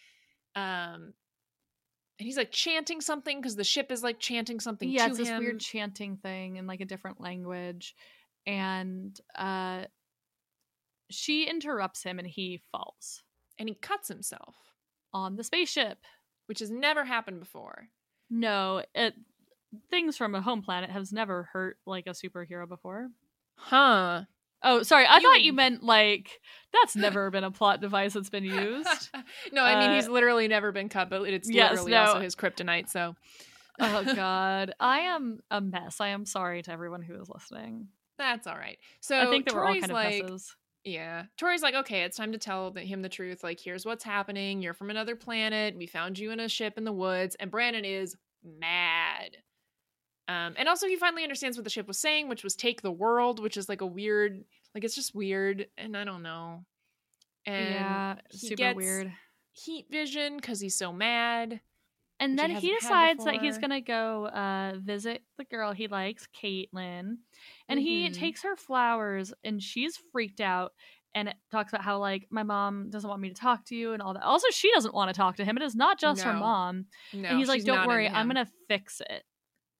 [0.54, 1.14] Um
[2.20, 5.30] and he's like chanting something because the ship is like chanting something yeah it's this
[5.30, 7.96] weird chanting thing in like a different language.
[8.46, 9.84] And uh
[11.10, 13.22] she interrupts him and he falls
[13.58, 14.56] and he cuts himself
[15.12, 15.98] on the spaceship
[16.46, 17.88] which has never happened before.
[18.30, 19.14] No it
[19.90, 23.08] things from a home planet has never hurt like a superhero before.
[23.56, 24.22] Huh.
[24.62, 26.40] Oh sorry i You- thought you meant like
[26.72, 29.10] that's never been a plot device that's been used.
[29.52, 32.00] No i mean Uh, he's literally never been cut but it's yes, literally no.
[32.04, 33.14] also his kryptonite so.
[33.80, 34.72] Oh god.
[34.80, 36.00] I am a mess.
[36.00, 37.88] I am sorry to everyone who is listening.
[38.18, 38.78] That's all right.
[39.00, 41.24] So i think that we're all Tori's kind of like messes Yeah.
[41.36, 43.42] Tori's like, okay, it's time to tell him the truth.
[43.42, 44.62] Like, here's what's happening.
[44.62, 45.76] You're from another planet.
[45.76, 47.36] We found you in a ship in the woods.
[47.38, 49.36] And Brandon is mad.
[50.28, 52.92] Um, and also, he finally understands what the ship was saying, which was take the
[52.92, 55.66] world, which is like a weird, like, it's just weird.
[55.76, 56.64] And I don't know.
[57.46, 59.12] And yeah super weird
[59.52, 61.60] heat vision because he's so mad.
[62.20, 67.18] And then he decides that he's gonna go uh, visit the girl he likes, Caitlin,
[67.68, 68.10] and he Mhm.
[68.10, 70.72] takes her flowers, and she's freaked out,
[71.14, 73.92] and it talks about how like my mom doesn't want me to talk to you
[73.92, 74.24] and all that.
[74.24, 75.56] Also, she doesn't want to talk to him.
[75.56, 79.00] It is not just her mom, No, and he's like, "Don't worry, I'm gonna fix
[79.00, 79.24] it.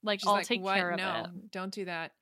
[0.02, 0.74] Like She's I'll like, take "What?
[0.74, 1.06] care of it.
[1.06, 2.12] no, it." don't do that.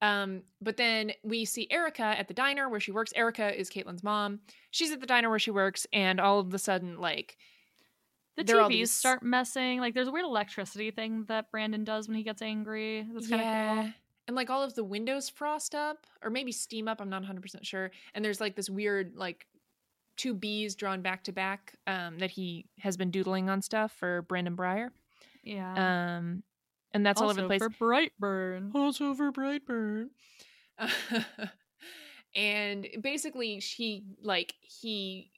[0.00, 3.12] Um, but then we see Erica at the diner where she works.
[3.16, 4.40] Erica is Caitlin's mom.
[4.70, 7.36] She's at the diner where she works, and all of a sudden, like,
[8.46, 9.80] The all TVs these- start messing.
[9.80, 13.06] Like there's a weird electricity thing that Brandon does when he gets angry.
[13.12, 13.92] That's kind of cool.
[14.28, 17.00] and like all of the windows frost up, or maybe steam up.
[17.00, 17.90] I'm not 100 percent sure.
[18.14, 19.46] And there's like this weird like
[20.16, 24.22] two bees drawn back to back um, that he has been doodling on stuff for
[24.22, 24.90] Brandon Breyer.
[25.44, 26.16] Yeah.
[26.18, 26.42] Um,
[26.92, 27.72] and that's all over the Also place.
[27.78, 27.84] for
[28.20, 28.74] Brightburn.
[28.74, 30.08] also for Brightburn.
[32.34, 35.30] and basically, she like he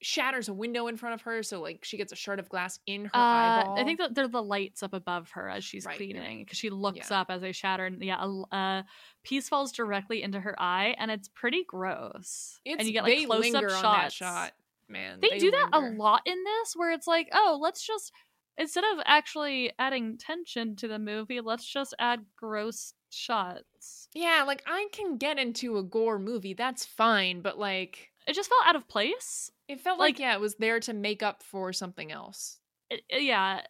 [0.00, 2.78] shatters a window in front of her, so like she gets a shard of glass
[2.86, 3.78] in her Uh, eyeball.
[3.78, 6.70] I think that they're the lights up above her as she's Right, cleaning because she
[6.70, 7.20] looks Yeah.
[7.20, 7.86] up as they shatter.
[7.86, 8.84] And yeah, a, a
[9.24, 12.60] piece falls directly into her eye, and it's pretty gross.
[12.64, 14.14] it's, and you get like close up shots.
[14.14, 14.52] shot.
[14.88, 18.12] Man, They, do that a lot in this, where it's like, oh, let's just
[18.56, 24.08] instead of actually adding tension to the movie, let's just add gross shots.
[24.14, 28.48] Yeah, like I can get into a gore movie, that's fine, but like It just
[28.48, 29.50] felt out of place.
[29.68, 32.58] It felt like, Like- yeah, it was there to make up for something else.
[32.90, 33.60] It, yeah,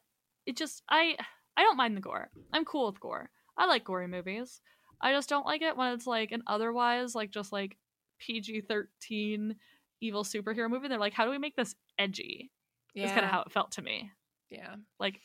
[0.46, 1.16] it just I
[1.56, 2.30] I don't mind the gore.
[2.52, 3.30] I'm cool with gore.
[3.56, 4.60] I like gory movies.
[5.00, 7.76] I just don't like it when it's like an otherwise like just like
[8.20, 9.56] PG thirteen
[10.00, 10.88] evil superhero movie.
[10.88, 12.52] They're like, how do we make this edgy?
[12.94, 14.10] Yeah, That's kind of how it felt to me.
[14.50, 14.76] yeah.
[15.00, 15.20] Like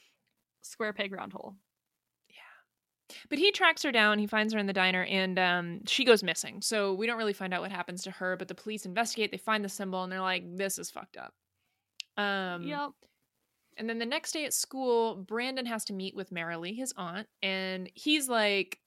[0.64, 1.56] square peg round hole.
[3.30, 4.20] But he tracks her down.
[4.20, 6.62] He finds her in the diner, and um, she goes missing.
[6.62, 8.36] So we don't really find out what happens to her.
[8.38, 9.32] But the police investigate.
[9.32, 11.34] They find the symbol, and they're like, "This is fucked up."
[12.18, 12.92] Um, yep.
[13.78, 17.28] And then the next day at school, Brandon has to meet with Marilee, his aunt,
[17.42, 18.80] and he's like,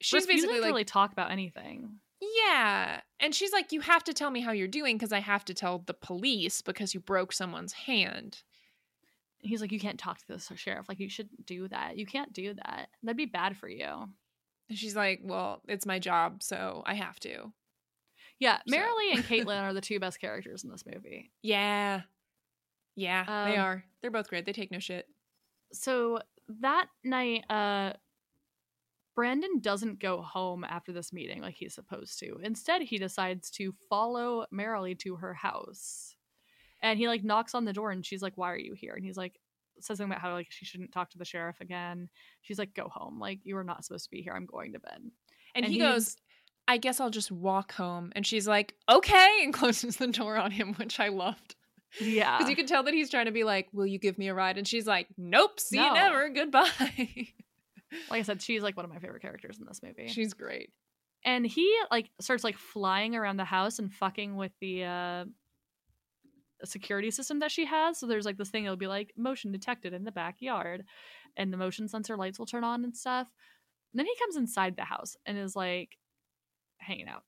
[0.00, 1.98] she's Refusing basically like, really talk about anything.
[2.46, 5.44] yeah, and she's like, you have to tell me how you're doing because I have
[5.46, 8.42] to tell the police because you broke someone's hand.
[9.40, 10.88] He's like, you can't talk to the sheriff.
[10.88, 11.96] Like, you should do that.
[11.96, 12.88] You can't do that.
[13.02, 13.86] That'd be bad for you.
[14.68, 17.52] And she's like, well, it's my job, so I have to.
[18.40, 21.30] Yeah, So- Marilee and Caitlin are the two best characters in this movie.
[21.42, 22.02] Yeah,
[22.96, 23.84] yeah, they Um, are.
[24.02, 24.44] They're both great.
[24.44, 25.06] They take no shit.
[25.72, 26.20] So
[26.60, 27.92] that night, uh,
[29.14, 32.38] Brandon doesn't go home after this meeting like he's supposed to.
[32.42, 36.14] Instead, he decides to follow Marilee to her house.
[36.82, 38.94] And he like knocks on the door and she's like, Why are you here?
[38.94, 39.34] And he's like
[39.80, 42.08] says something about how like she shouldn't talk to the sheriff again.
[42.42, 43.18] She's like, Go home.
[43.20, 44.32] Like you are not supposed to be here.
[44.34, 44.98] I'm going to bed.
[45.54, 46.16] And, and he, he- goes,
[46.66, 48.12] I guess I'll just walk home.
[48.14, 51.56] And she's like, okay, and closes the door on him, which I loved.
[51.98, 52.36] Yeah.
[52.36, 54.34] Because you can tell that he's trying to be like, will you give me a
[54.34, 54.58] ride?
[54.58, 56.28] And she's like, nope, see you never.
[56.28, 56.68] Goodbye.
[58.10, 60.08] like I said, she's like one of my favorite characters in this movie.
[60.08, 60.70] she's great.
[61.24, 65.24] and he like starts like flying around the house and fucking with the uh
[66.64, 69.92] security system that she has so there's like this thing it'll be like motion detected
[69.92, 70.84] in the backyard
[71.36, 73.28] and the motion sensor lights will turn on and stuff
[73.92, 75.96] and then he comes inside the house and is like
[76.78, 77.22] hanging out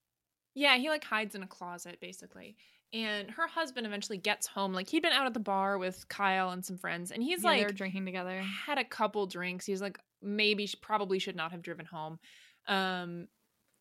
[0.55, 2.57] Yeah, he like hides in a closet basically.
[2.93, 4.73] And her husband eventually gets home.
[4.73, 7.57] Like he'd been out at the bar with Kyle and some friends, and he's yeah,
[7.57, 9.65] they're like drinking together had a couple drinks.
[9.65, 12.19] He's like maybe probably should not have driven home.
[12.67, 13.29] Um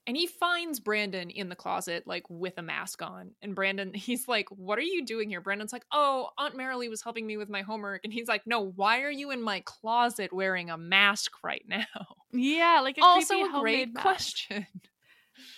[0.10, 3.30] and he finds Brandon in the closet, like with a mask on.
[3.44, 5.40] And Brandon, he's like, What are you doing here?
[5.40, 8.04] Brandon's like, Oh, Aunt Marilee was helping me with my homework.
[8.04, 11.86] And he's like, No, why are you in my closet wearing a mask right now?
[12.32, 14.04] Yeah, like a also a great mask.
[14.04, 14.68] question.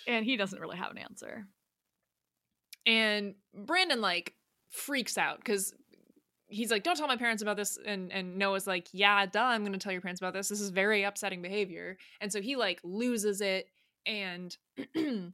[0.06, 1.46] And he doesn't really have an answer.
[2.86, 4.34] And Brandon like
[4.70, 5.74] freaks out because
[6.46, 9.62] he's like, "Don't tell my parents about this." And and Noah's like, "Yeah, duh, I'm
[9.62, 10.48] going to tell your parents about this.
[10.48, 13.66] This is very upsetting behavior." And so he like loses it
[14.06, 14.56] and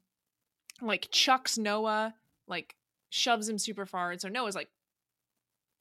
[0.83, 2.15] like chucks Noah,
[2.47, 2.77] like
[3.11, 4.11] shoves him super far.
[4.13, 4.69] And so Noah's like,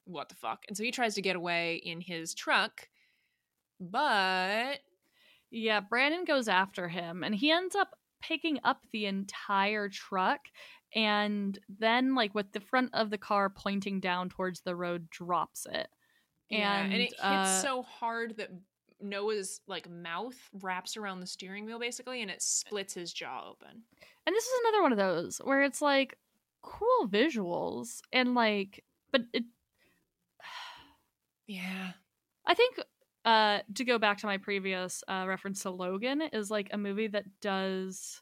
[0.05, 2.87] "What the fuck?" And so he tries to get away in his truck,
[3.79, 4.79] but
[5.49, 10.41] Yeah, Brandon goes after him and he ends up picking up the entire truck
[10.95, 15.65] and then like with the front of the car pointing down towards the road drops
[15.71, 15.87] it.
[16.49, 18.49] yeah, and, And, it hits uh, so hard that
[19.01, 23.83] Noah's like mouth wraps around the steering wheel basically, and it splits his jaw open.
[24.25, 26.17] And this is another one of those where it's like
[26.61, 29.43] cool visuals and like but it
[31.47, 31.91] Yeah.
[32.45, 32.79] I think
[33.25, 37.07] uh to go back to my previous uh reference to Logan is like a movie
[37.07, 38.21] that does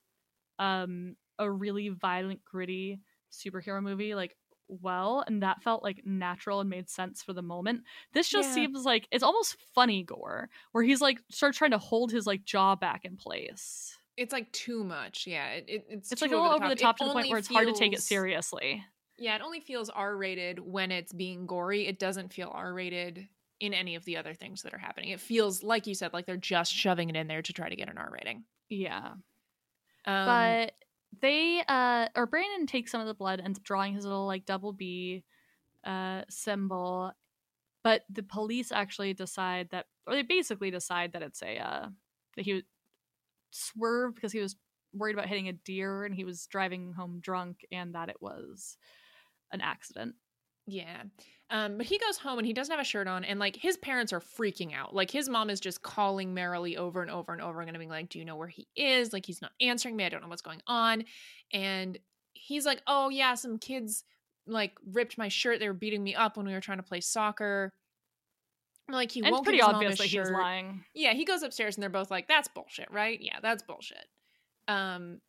[0.60, 4.36] um a really violent gritty superhero movie like
[4.67, 7.84] well and that felt like natural and made sense for the moment.
[8.13, 8.54] This just Yeah.
[8.56, 12.45] seems like it's almost funny gore where he's like starts trying to hold his like
[12.45, 13.97] jaw back in place.
[14.17, 15.28] It's like too much.
[15.28, 17.30] Yeah, it, it- it's It's like a little over the top It to the point
[17.30, 18.84] where it's hard to take it seriously.
[19.17, 21.88] Yeah, it only feels R rated when it's being gory.
[21.88, 23.28] It doesn't feel R rated
[23.62, 25.10] in any of the other things that are happening.
[25.10, 27.75] It feels like you said, like they're just shoving it in there to try to
[27.75, 28.43] get an R rating.
[28.69, 29.13] Yeah.
[30.06, 30.73] Um, but
[31.22, 34.74] they uh or Brandon takes some of the blood and drawing his little like double
[34.74, 35.24] B
[35.86, 37.12] uh symbol
[37.84, 41.88] but the police actually decide that or they basically decide that it's a uh
[42.36, 42.63] that he
[43.52, 44.56] swerved because he was
[44.94, 48.78] worried about hitting a deer and he was driving home drunk and that it was
[49.52, 50.15] an accident
[50.67, 51.04] Yeah.
[51.51, 53.78] Um, but he goes home and he doesn't have a shirt on, and like his
[53.78, 54.95] parents are freaking out.
[54.95, 57.89] Like his mom is just calling Marilee over and over and over again, and being
[57.89, 59.13] like, Do you know where he is?
[59.13, 60.06] Like he's not answering me.
[60.06, 61.04] I don't know what's going on.
[61.54, 61.99] And
[62.34, 64.04] he's like, Oh yeah, some kids
[64.47, 65.60] like ripped my shirt.
[65.60, 67.73] They were beating me up when we were trying to play soccer.
[68.89, 71.25] Like he and won't pretty give his mom obvious a that he's lying Yeah, he
[71.25, 73.19] goes upstairs and they're both like, "That's bullshit, right?
[73.21, 74.06] Yeah, that's bullshit."
[74.67, 75.21] Um,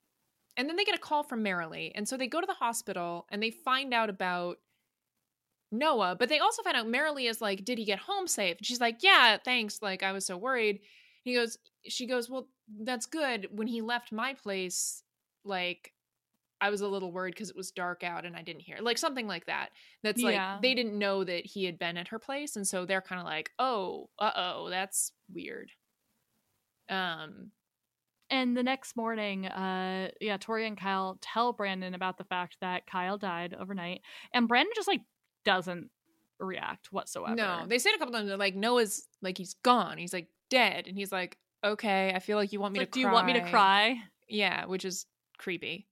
[0.57, 3.27] and then they get a call from Marilee, and so they go to the hospital
[3.31, 4.59] and they find out about
[5.73, 8.67] Noah, but they also find out Marilee is like, "Did he get home safe?" And
[8.67, 9.83] she's like, "Yeah, thanks.
[9.83, 10.81] Like, I was so worried."
[11.25, 13.49] He goes, she goes, "Well, that's good.
[13.51, 15.03] When he left my place,
[15.45, 15.93] like."
[16.61, 18.99] I was a little worried because it was dark out and I didn't hear like
[18.99, 19.71] something like that.
[20.03, 20.59] That's Yeah.
[20.59, 23.21] like they didn't know that he had been at her place, and so they're kind
[23.21, 25.73] of like, "Oh, uh oh, that's weird."
[26.89, 27.53] Um,
[28.31, 32.87] And the next morning, uh, yeah, Tori and Kyle tell Brandon about the fact that
[32.87, 34.03] Kyle died overnight,
[34.33, 35.03] and Brandon just like
[35.47, 35.89] doesn't
[36.39, 37.35] react whatsoever.
[37.35, 39.97] no, they said a couple times they're like, "Noah's like he's gone.
[39.97, 42.93] He's like dead," and he's like, "Okay, I feel like you want me like, to.
[42.93, 43.97] do you want me to cry?
[44.29, 45.07] Yeah, which is
[45.39, 45.87] creepy.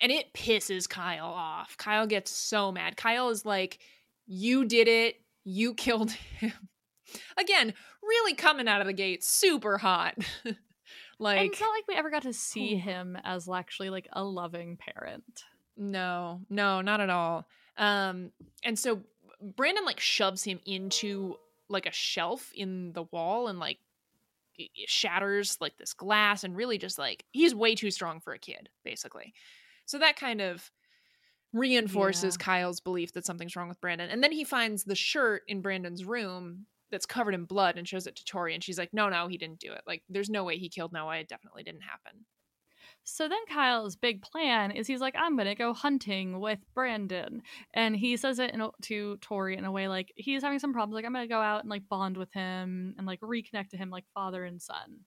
[0.00, 1.76] And it pisses Kyle off.
[1.76, 2.96] Kyle gets so mad.
[2.96, 3.78] Kyle is like,
[4.26, 5.16] You did it.
[5.44, 6.52] You killed him.
[7.38, 10.14] Again, really coming out of the gate super hot.
[10.44, 10.56] and
[11.18, 14.76] like, it's not like we ever got to see him as actually like a loving
[14.76, 15.44] parent.
[15.76, 17.48] no, no, not at all.
[17.78, 18.32] Um,
[18.64, 19.02] and so
[19.56, 21.36] Brandon like shoves him into
[21.68, 23.78] like a shelf in the wall and like
[24.86, 28.68] shatters like this glass and really just like he's way too strong for a kid,
[28.84, 29.32] basically.
[29.86, 30.70] So that kind of
[31.52, 32.44] reinforces Yeah.
[32.44, 34.10] Kyle's belief that something's wrong with Brandon.
[34.10, 38.06] And then he finds the shirt in Brandon's room that's covered in blood and shows
[38.06, 39.82] it to Tori and she's like, "No, no, he didn't do it.
[39.86, 41.18] Like there's no way he killed Noah.
[41.18, 42.26] It definitely didn't happen."
[43.10, 47.42] So then Kyle's big plan is he's like, I'm gonna go hunting with Brandon,
[47.72, 50.74] and he says it in a, to Tori in a way like he's having some
[50.74, 50.94] problems.
[50.94, 53.88] Like I'm gonna go out and like bond with him and like reconnect to him
[53.88, 55.00] like father and son.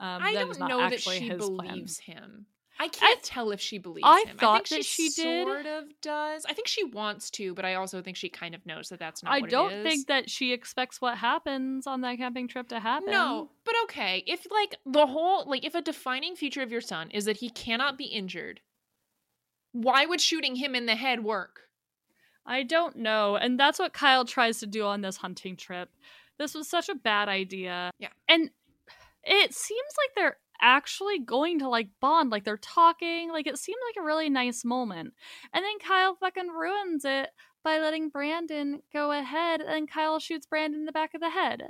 [0.00, 1.56] Um, I don't know that she his plan.
[1.56, 2.46] believes him.
[2.80, 4.36] I can't tell if she believes I him.
[4.36, 5.46] thought I think that she did.
[5.46, 6.44] Sort of does.
[6.48, 9.22] I think she wants to, but I also think she kind of knows that that's
[9.22, 9.32] not.
[9.32, 9.84] I what don't it is.
[9.84, 13.10] think that she expects what happens on that camping trip to happen.
[13.10, 14.22] No, but okay.
[14.26, 17.50] If like the whole like if a defining feature of your son is that he
[17.50, 18.60] cannot be injured,
[19.72, 21.62] why would shooting him in the head work?
[22.46, 23.36] I don't know.
[23.36, 25.90] And that's what Kyle tries to do on this hunting trip.
[26.38, 27.90] This was such a bad idea.
[27.98, 28.08] Yeah.
[28.28, 28.50] And
[29.24, 33.30] it seems like they're actually going to like bond, like they're talking.
[33.30, 35.14] Like it seemed like a really nice moment.
[35.52, 37.30] And then Kyle fucking ruins it
[37.64, 41.64] by letting Brandon go ahead and Kyle shoots Brandon in the back of the head.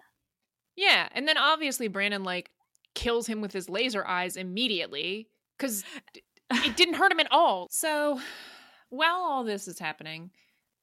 [0.77, 2.51] Yeah, and then obviously Brandon like
[2.95, 5.85] kills him with his laser eyes immediately because
[6.15, 7.69] it didn't hurt him at all.
[7.71, 8.21] So
[8.91, 10.31] while all this is happening,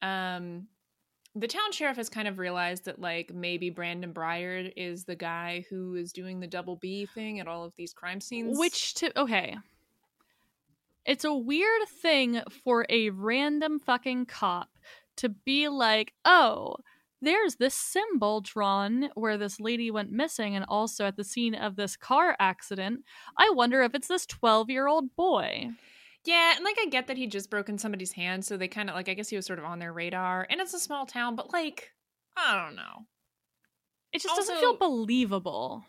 [0.01, 0.67] um,
[1.35, 5.65] the town sheriff has kind of realized that like maybe Brandon Breyer is the guy
[5.69, 8.57] who is doing the double B thing at all of these crime scenes.
[8.57, 9.57] Which to okay.
[11.05, 14.69] It's a weird thing for a random fucking cop
[15.17, 16.77] to be like, "Oh,
[17.21, 21.75] there's this symbol drawn where this lady went missing and also at the scene of
[21.75, 23.03] this car accident.
[23.37, 25.71] I wonder if it's this 12-year-old boy."
[26.25, 28.95] Yeah, and like I get that he just broken somebody's hand, so they kind of
[28.95, 30.47] like I guess he was sort of on their radar.
[30.49, 31.91] And it's a small town, but like
[32.35, 33.05] I don't know.
[34.11, 35.85] It just doesn't feel believable.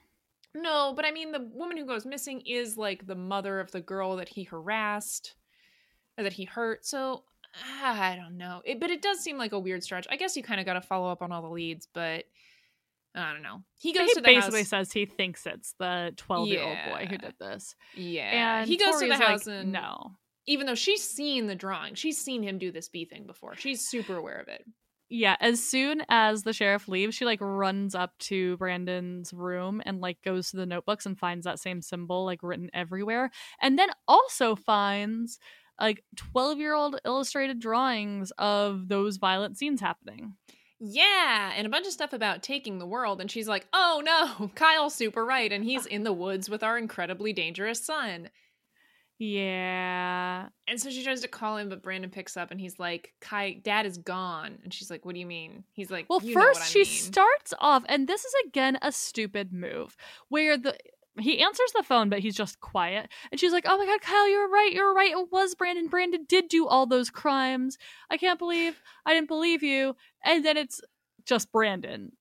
[0.55, 3.81] No, but I mean the woman who goes missing is like the mother of the
[3.81, 5.35] girl that he harassed
[6.19, 6.85] or that he hurt.
[6.85, 7.25] So
[7.83, 8.63] I don't know.
[8.65, 10.07] It, but it does seem like a weird stretch.
[10.11, 12.25] I guess you kind of got to follow up on all the leads, but
[13.15, 13.63] I don't know.
[13.79, 14.69] He goes he to the basically house.
[14.69, 17.75] says he thinks it's the 12-year-old boy who did this.
[17.95, 20.13] Yeah, And he goes to the Tori's like, house and no.
[20.47, 23.57] Even though she's seen the drawing, she's seen him do this bee thing before.
[23.57, 24.65] She's super aware of it.
[25.09, 30.01] Yeah, as soon as the sheriff leaves, she like runs up to Brandon's room and
[30.01, 33.31] like goes to the notebooks and finds that same symbol like written everywhere.
[33.61, 35.39] And then also finds
[35.81, 40.35] like 12-year-old illustrated drawings of those violent scenes happening.
[40.81, 43.21] Yeah, and a bunch of stuff about taking the world.
[43.21, 45.53] And she's like, oh no, Kyle's super right.
[45.53, 48.29] And he's uh in the woods with our incredibly dangerous son.
[49.19, 50.49] Yeah.
[50.69, 53.61] And so she tries to call him, but Brandon picks up and he's like, Kai,
[53.63, 54.59] dad is gone.
[54.63, 55.65] And she's like, what do you mean?
[55.73, 58.79] He's like, Well, "You know what first she mean." starts off, and this is again
[58.83, 59.97] a stupid move
[60.29, 60.77] where the
[61.19, 63.09] he answers the phone, but he's just quiet.
[63.31, 65.13] And she's like, Oh my god, Kyle, you're right, you're right.
[65.13, 65.89] It was Brandon.
[65.89, 67.79] Brandon did do all those crimes.
[68.11, 69.97] I can't believe I didn't believe you.
[70.25, 70.81] And then it's
[71.25, 72.13] just Brandon.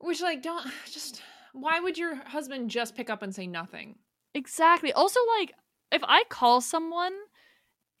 [0.00, 1.22] Which, like, don't just,
[1.54, 3.96] why would your husband just pick up and say nothing?
[4.34, 4.92] Exactly.
[4.92, 5.52] Also, like,
[5.92, 7.12] if I call someone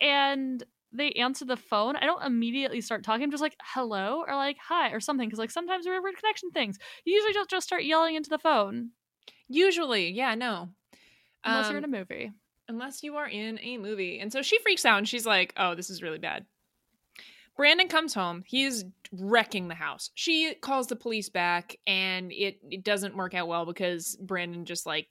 [0.00, 0.62] and
[0.92, 3.22] they answer the phone, I don't immediately start talking.
[3.22, 5.28] I'm just like, hello, or like, hi, or something.
[5.28, 6.78] Because, like, sometimes we're weird connection things.
[7.04, 8.90] You usually just, just start yelling into the phone.
[9.48, 10.70] Usually, yeah, no.
[11.44, 12.32] Unless you're Um, in a movie.
[12.68, 14.18] unless you are in a movie.
[14.20, 16.44] And so she freaks out and she's like, oh, this is really bad.
[17.56, 18.42] Brandon comes home.
[18.46, 20.10] He's wrecking the house.
[20.14, 24.86] She calls the police back and it, it doesn't work out well because Brandon just
[24.86, 25.08] like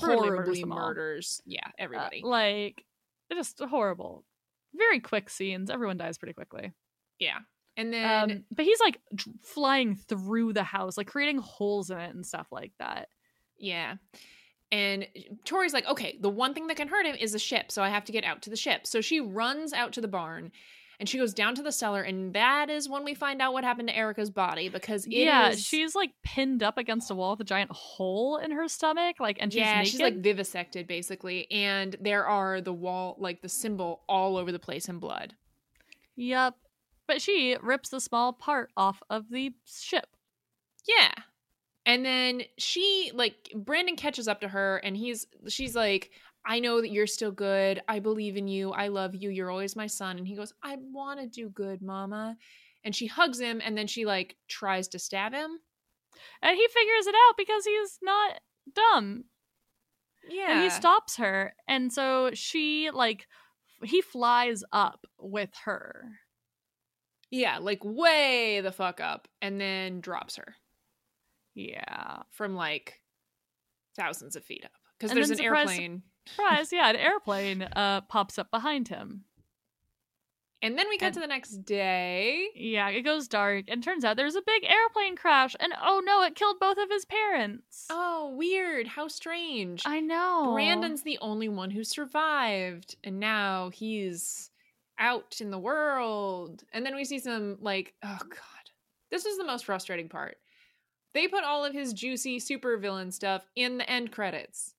[0.00, 2.20] Brutally murders horribly murders, yeah, Uh, everybody.
[2.24, 2.84] like,
[3.32, 4.24] just horrible.
[4.74, 5.70] Very quick scenes.
[5.70, 6.72] Everyone dies pretty quickly.
[7.18, 7.38] yeah.
[7.76, 9.00] And then Um, but he's like
[9.42, 13.08] flying through the house, like creating holes in it and stuff like that.
[13.58, 13.96] Yeah.
[14.70, 15.08] And
[15.44, 17.88] Tori's like, okay, the one thing that can hurt him is the ship, so I
[17.88, 18.86] have to get out to the ship.
[18.86, 20.52] So she runs out to the barn
[21.00, 23.64] and she goes down to the cellar, and that is when we find out what
[23.64, 27.32] happened to Erica's body because it yeah, is- she's like pinned up against a wall
[27.32, 29.90] with a giant hole in her stomach, like, and she's yeah, naked.
[29.90, 34.58] she's like vivisected basically, and there are the wall, like the symbol, all over the
[34.58, 35.34] place in blood.
[36.16, 36.54] Yep.
[37.06, 40.06] But she rips the small part off of the ship.
[40.88, 41.12] Yeah.
[41.86, 46.10] And then she like Brandon catches up to her and he's she's like
[46.46, 47.80] I know that you're still good.
[47.88, 48.70] I believe in you.
[48.72, 49.30] I love you.
[49.30, 50.18] You're always my son.
[50.18, 52.36] And he goes, "I want to do good, mama."
[52.84, 55.58] And she hugs him and then she like tries to stab him.
[56.42, 58.40] And he figures it out because he's not
[58.74, 59.24] dumb.
[60.28, 60.52] Yeah.
[60.52, 61.54] And he stops her.
[61.66, 63.26] And so she, like,
[63.82, 66.10] he flies up with her.
[67.30, 70.54] Yeah, like way the fuck up and then drops her
[71.54, 72.22] Yeah.
[72.30, 73.00] from like
[73.96, 76.02] thousands of feet up because there's an surprise- airplane.
[76.26, 79.24] Surprise, yeah, an airplane uh pops up behind him.
[80.62, 82.48] And then we cut And- to the next day.
[82.54, 86.22] Yeah, it goes dark, and turns out there's a big airplane crash, and oh no,
[86.22, 87.86] it killed both of his parents.
[87.90, 88.86] Oh, weird.
[88.86, 89.82] How strange.
[89.84, 90.52] I know.
[90.54, 94.50] Brandon's the only one who survived, and now he's
[94.98, 96.64] out in the world.
[96.72, 98.70] And then we see some, like, oh god,
[99.10, 100.38] this is the most frustrating part.
[101.12, 104.74] They put all of his juicy supervillain stuff in the end credits.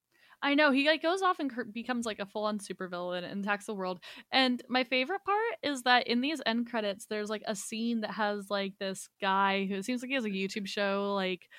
[0.45, 3.65] I know he like goes off and cr- becomes like a full-on supervillain and attacks
[3.65, 3.99] the world.
[4.31, 8.11] And my favorite part is that in these end credits, there's like a scene that
[8.11, 11.49] has like this guy who seems like he has a YouTube show, like,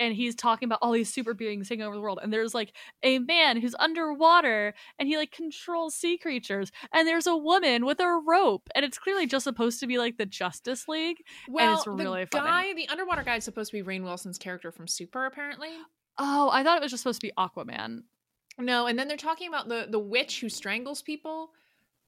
[0.00, 2.18] and he's talking about all these super beings taking over the world.
[2.22, 6.72] And there's like a man who's underwater and he like controls sea creatures.
[6.94, 10.16] And there's a woman with a rope, and it's clearly just supposed to be like
[10.16, 11.18] the Justice League.
[11.50, 12.46] Well, it's really the funny.
[12.46, 15.68] guy, the underwater guy, is supposed to be Rainn Wilson's character from Super, apparently.
[16.18, 18.02] Oh, I thought it was just supposed to be Aquaman.
[18.58, 21.50] No, and then they're talking about the the witch who strangles people.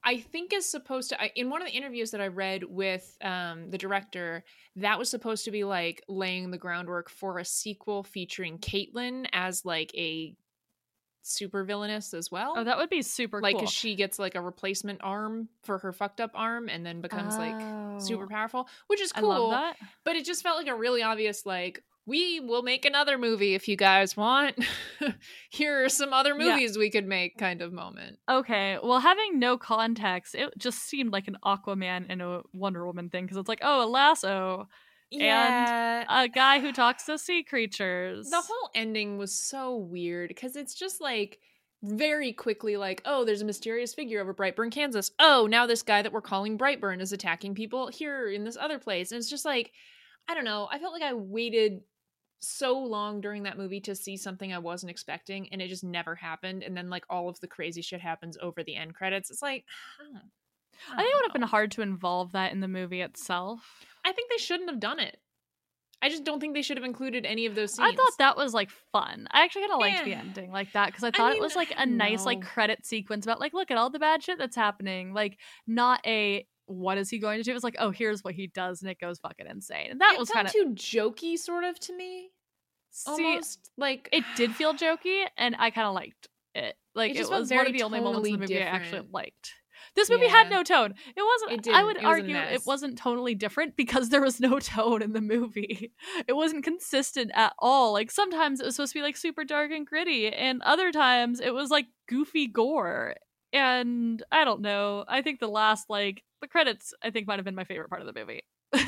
[0.04, 1.20] I think is supposed to.
[1.20, 4.44] I, in one of the interviews that I read with um, the director,
[4.76, 9.64] that was supposed to be like laying the groundwork for a sequel featuring Caitlyn as
[9.64, 10.34] like a
[11.22, 12.54] super villainous as well.
[12.56, 13.66] Oh, that would be super like cool.
[13.66, 17.61] she gets like a replacement arm for her fucked up arm and then becomes like
[18.00, 19.28] super Oh, powerful, which is I cool.
[19.30, 19.76] love that.
[20.04, 23.68] But it just felt like a really obvious like we will make another movie if
[23.68, 24.56] you guys want.
[25.50, 26.50] Here are some other Yeah.
[26.54, 28.18] movies we could make kind of moment.
[28.28, 33.11] Okay, well, having no context, it just seemed like an Aquaman and a Wonder Woman
[33.11, 34.68] thing because it's like, oh, a lasso,
[35.11, 36.04] Yeah.
[36.09, 38.30] a guy who talks to sea creatures.
[38.30, 41.38] the whole ending was so weird because it's just like
[41.84, 46.02] very quickly like oh there's a mysterious figure over brightburn kansas oh now this guy
[46.02, 49.44] that we're calling brightburn is attacking people here in this other place and it's just
[49.44, 49.70] like
[50.28, 51.80] i don't know i felt like i waited
[52.41, 56.14] so long during that movie to see something i wasn't expecting and it just never
[56.14, 59.43] happened and then like all of the crazy shit happens over the end credits it's
[59.43, 59.64] like
[60.01, 63.84] I I think it would have been hard to involve that in the movie itself.
[64.05, 65.18] i think they shouldn't have done it
[66.01, 68.36] i just don't think they should have included any of those scenes I thought that
[68.36, 69.26] was like fun.
[69.32, 71.57] I actually kind of liked the ending like that because I thought mean, it was
[71.57, 74.55] like a nice like credit sequence about like look at all the bad shit that's
[74.55, 75.12] happening.
[75.12, 77.54] Like not a what is he going to do?
[77.54, 79.90] It's like oh here's what he does and it goes fucking insane.
[79.90, 82.30] And that it was kind of too jokey sort of to me
[82.90, 86.76] see almost like it did feel jokey and I kind of liked it.
[86.94, 89.54] Like It it, was one of the only moments in the movie I actually liked.
[89.94, 90.94] This movie had no tone.
[91.16, 91.66] It wasn't.
[91.66, 95.12] It I would It argue it wasn't tonally different because there was no tone in
[95.12, 95.92] the movie.
[96.26, 97.92] It wasn't consistent at all.
[97.92, 101.40] Like sometimes it was supposed to be like super dark and gritty, and other times
[101.40, 103.16] it was like goofy gore.
[103.52, 105.04] And I don't know.
[105.08, 108.03] I think the last like the credits I think might have been my favorite part
[108.03, 108.43] of the movie.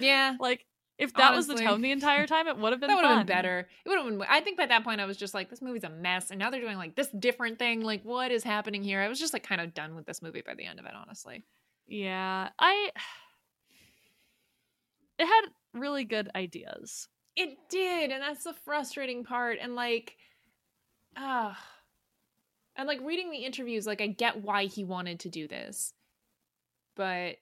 [0.00, 0.64] yeah like
[0.98, 3.18] if that was the tone the entire time, it would have been that would have
[3.18, 5.50] been better it would have been i think by that point i was just like
[5.50, 8.42] this movie's a mess and now they're doing like this different thing like what is
[8.42, 10.78] happening here i was just like kind of done with this movie by the end
[10.78, 11.44] of it honestly
[11.86, 12.90] Yeah, I.
[15.18, 15.42] It had
[15.72, 17.08] really good ideas.
[17.36, 20.16] it did and that's the frustrating part and like
[21.16, 21.58] ah
[22.76, 25.92] and like reading the interviews like i get why he wanted to do this
[26.96, 27.36] but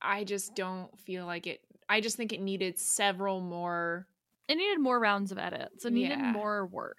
[0.00, 4.06] i just don't feel like it i just think it needed several more
[4.48, 5.84] It needed more rounds of edits.
[5.84, 6.32] It needed Yeah.
[6.32, 6.96] more work.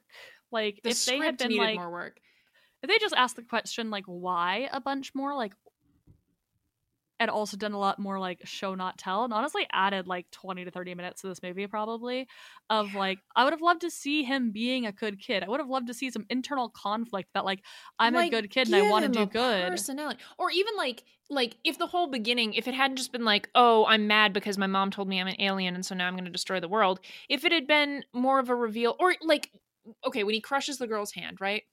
[0.52, 2.20] Like the if they had been needed like, more work
[2.84, 5.54] if they just asked the question like why a bunch more, like,
[7.20, 10.66] and also done a lot more like show not tell, and honestly added like twenty
[10.66, 12.28] to thirty minutes to this movie probably.
[12.70, 13.00] Of Yeah.
[13.00, 15.44] like, I would have loved to see him being a good kid.
[15.44, 17.64] I would have loved to see some internal conflict that like
[17.98, 19.72] I'm Like, a good kid and I want to do good.
[19.72, 23.50] personality or even like like if the whole beginning if it hadn't just been like
[23.56, 26.14] oh i'm mad because my mom told me i'm an alien and so now i'm
[26.16, 27.00] going to destroy the world
[27.30, 29.52] if it had been more of a reveal or like
[30.06, 31.64] okay when he crushes the girl's hand right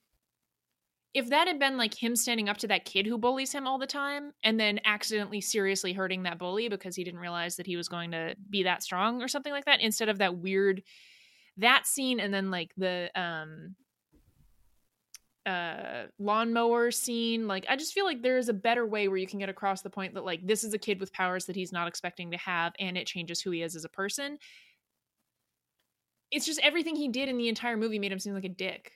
[1.17, 3.79] if that had been like him standing up to that kid who bullies him all
[3.79, 7.75] the time and then accidentally seriously hurting that bully because he didn't realize that he
[7.75, 10.83] was going to be that strong or something like that instead of that weird
[11.57, 13.75] that scene and then like the um
[15.47, 19.27] uh lawnmower scene like i just feel like there is a better way where you
[19.27, 21.73] can get across the point that like this is a kid with powers that he's
[21.73, 24.37] not expecting to have and it changes who he is as a person.
[26.31, 28.93] It's just everything he did in the entire movie made him seem like a dick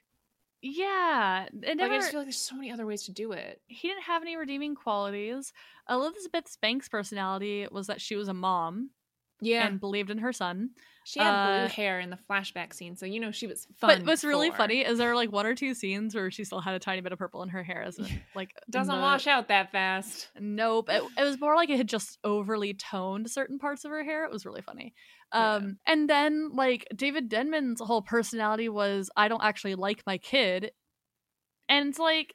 [0.62, 3.62] Yeah, it like i just feel like there's so many other ways to do it
[3.66, 5.52] he didn't have any redeeming qualities.
[5.88, 8.90] Elizabeth Banks' personality was that she was a mom
[9.40, 10.70] yeah and believed in her son.
[11.04, 13.98] she had uh, blue hair in the flashback scene so you know she was fun
[13.98, 14.56] but what's really for.
[14.58, 17.12] funny is there like one or two scenes where she still had a tiny bit
[17.12, 20.88] of purple in her hair, as in, like doesn't the- wash out that fast Nope,
[20.90, 24.24] it, it was more like it had just overly toned certain parts of her hair.
[24.24, 24.94] It was really funny.
[25.32, 25.54] Yeah.
[25.54, 30.72] Um, and then like David Denman's whole personality was I don't actually like my kid,
[31.68, 32.34] and it's like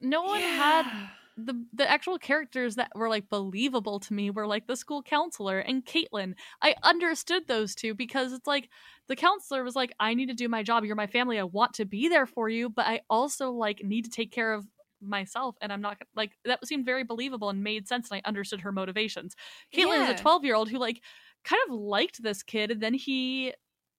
[0.00, 1.06] no one had Yeah.
[1.36, 5.58] The the actual characters that were like believable to me were like the school counselor
[5.58, 6.34] and Caitlin.
[6.62, 8.68] I understood those two because it's like
[9.08, 10.84] the counselor was like, I need to do my job.
[10.84, 11.38] You're my family.
[11.38, 14.52] I want to be there for you, but I also like need to take care
[14.54, 14.64] of
[15.00, 18.60] myself and I'm not like that seemed very believable and made sense and I understood
[18.62, 19.34] her motivations.
[19.74, 21.02] Caitlin is a 12 year old who like
[21.44, 23.52] kind of liked this kid and then he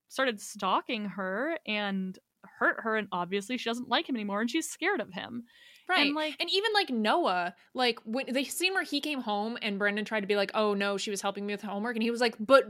[0.08, 2.18] started stalking her and
[2.60, 5.44] hurt her and obviously she doesn't like him anymore and she's scared of him.
[5.88, 6.08] Right.
[6.08, 9.78] And like And even like Noah, like when the scene where he came home and
[9.78, 11.96] Brandon tried to be like, oh no, she was helping me with homework.
[11.96, 12.66] And he was like, but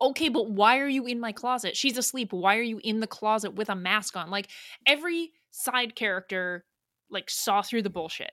[0.00, 1.76] okay, but why are you in my closet?
[1.76, 2.32] She's asleep.
[2.32, 4.30] Why are you in the closet with a mask on?
[4.30, 4.48] Like
[4.86, 6.64] every side character
[7.10, 8.32] like saw through the bullshit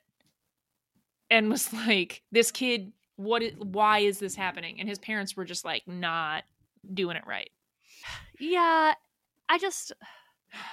[1.30, 4.80] and was like, this kid, what is, why is this happening?
[4.80, 6.44] And his parents were just like not
[6.94, 7.50] doing it right.
[8.40, 8.94] yeah,
[9.50, 9.94] I just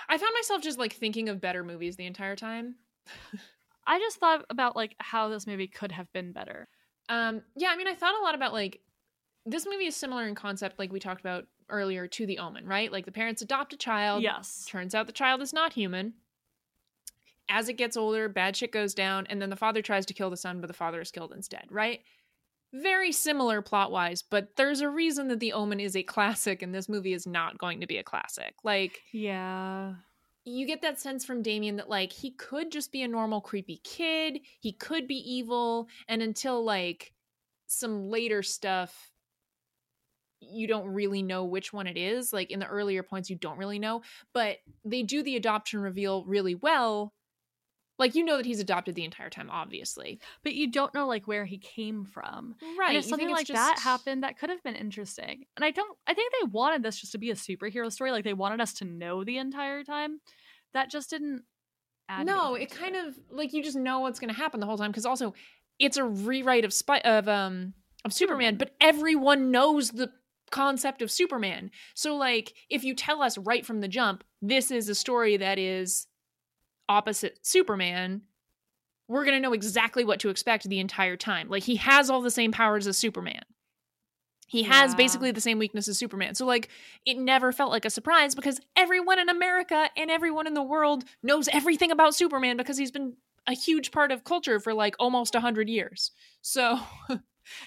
[0.09, 2.77] I found myself just like thinking of better movies the entire time.
[3.87, 6.69] I just thought about like how this movie could have been better.
[7.09, 8.81] Um, yeah, I mean, I thought a lot about like
[9.47, 12.91] this movie is similar in concept, like we talked about earlier, to The Omen, right?
[12.93, 14.23] Like the parents adopt a child.
[14.23, 14.65] Yes.
[14.69, 16.15] Turns out the child is not human.
[17.49, 20.31] As it gets older, bad shit goes down, and then the father tries to kill
[20.31, 22.01] the son, but the father is killed instead, right?
[22.73, 26.73] Very similar plot wise, but there's a reason that The Omen is a classic and
[26.73, 28.55] this movie is not going to be a classic.
[28.63, 29.95] Like, Yeah.
[30.45, 33.81] You get that sense from Damien that like he could just be a normal creepy
[33.85, 37.13] kid, he could be evil, and until like
[37.67, 39.11] some later stuff
[40.41, 42.33] you don't really know which one it is.
[42.33, 46.25] Like in the earlier points you don't really know, but they do the adoption reveal
[46.25, 47.13] really well.
[48.01, 50.19] Like you know that he's adopted the entire time obviously.
[50.43, 52.57] But you don't know like where he came from.
[52.79, 52.89] Right.
[52.89, 55.45] And if something like it's that happened, that could have been interesting.
[55.57, 58.11] And I don't I think they wanted this just to be a superhero story.
[58.11, 60.21] Like they wanted us to know the entire time.
[60.73, 61.43] That just didn't
[62.09, 64.79] add No, it kind of like you just know what's going to happen the whole
[64.79, 65.35] time because also
[65.79, 67.75] it's a rewrite of spy of um
[68.05, 68.57] of Superman, Superman.
[68.57, 70.11] but everyone knows the
[70.51, 71.71] concept of Superman.
[71.95, 75.59] So like if you tell us right from the jump, this is a story that
[75.59, 76.07] is
[76.91, 78.23] opposite Superman,
[79.09, 81.49] we're going to know exactly what to expect the entire time.
[81.49, 83.43] Like he has all the same powers as Superman.
[84.47, 84.97] He has Yeah.
[84.97, 86.35] basically the same weakness as Superman.
[86.35, 86.69] So like
[87.07, 91.05] it never felt like a surprise because everyone in America and everyone in the world
[91.23, 93.15] knows everything about Superman because he's been
[93.47, 96.11] a huge part of culture for like almost 100 years.
[96.43, 96.79] So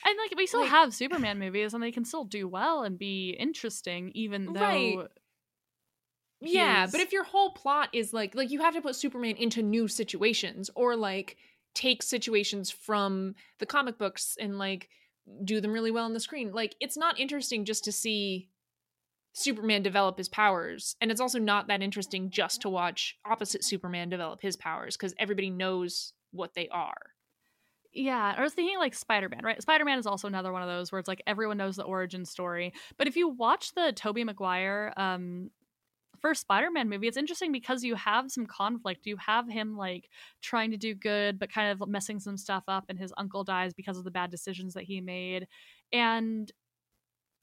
[0.06, 2.98] And like we still Like- have Superman movies and they can still do well and
[2.98, 4.98] be interesting even though Right.
[6.44, 9.62] Yeah, but if your whole plot is like like you have to put Superman into
[9.62, 11.38] new situations or like
[11.74, 14.90] take situations from the comic books and like
[15.44, 16.52] do them really well on the screen.
[16.52, 18.50] Like it's not interesting just to see
[19.34, 24.10] Superman develop his powers and it's also not that interesting just to watch opposite Superman
[24.10, 27.14] develop his powers cuz everybody knows what they are.
[27.94, 29.62] Yeah, I was thinking like Spider Man, right?
[29.62, 32.26] Spider Man is also another one of those where it's like everyone knows the origin
[32.26, 32.74] story.
[32.98, 35.52] But if you watch the Tobey Maguire um,
[36.24, 39.06] first Spider Man movie, it's interesting because you have some conflict.
[39.06, 40.10] You have him like
[40.42, 43.74] trying to do good, but kind of messing some stuff up, and his uncle dies
[43.76, 45.48] because of the bad decisions that he made.
[45.92, 46.52] And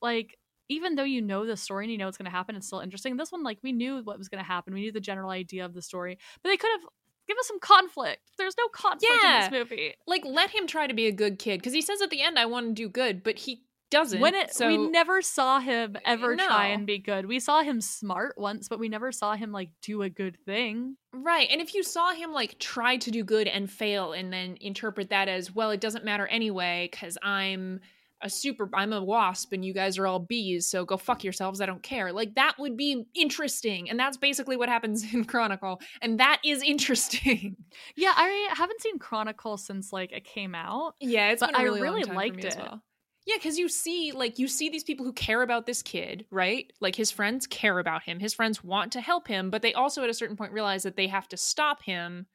[0.03, 2.67] like, even though you know the story and you know what's going to happen, it's
[2.67, 3.17] still interesting.
[3.17, 4.73] This one, like, we knew what was going to happen.
[4.73, 6.89] We knew the general idea of the story, but they could have
[7.29, 8.23] give us some conflict.
[8.39, 9.45] There's no conflict Yeah.
[9.47, 9.95] in this movie.
[10.07, 12.39] Like let him try to be a good kid cuz he says at the end
[12.41, 14.21] I want to do good, but he doesn't.
[14.21, 17.81] when it so we never saw him ever try and be good we saw him
[17.81, 21.49] smart once but we never saw him like do a good thing Right.
[21.51, 25.11] And if you saw him like try to do good and fail and then interpret
[25.11, 27.81] that as, well, it doesn't matter anyway cuz I'm
[28.23, 31.61] a super I'm a wasp and you guys are all bees, so go fuck yourselves,
[31.61, 32.13] I don't care.
[32.13, 33.91] Like that would be interesting.
[33.91, 35.81] And that's basically what happens in Chronicle.
[36.01, 37.57] And that is interesting.
[37.97, 41.59] yeah i haven't seen chronicle since like it came out Yeah, it's But been a
[41.59, 42.55] I really, long really liked it.
[42.57, 42.83] well.
[43.31, 46.73] Yeah, because you see, like, you see these people who care about this kid, right?
[46.81, 48.19] Like, his friends care about him.
[48.19, 50.97] His friends want to help him, but they also, at a certain point, realize that
[50.97, 52.27] they have to stop him.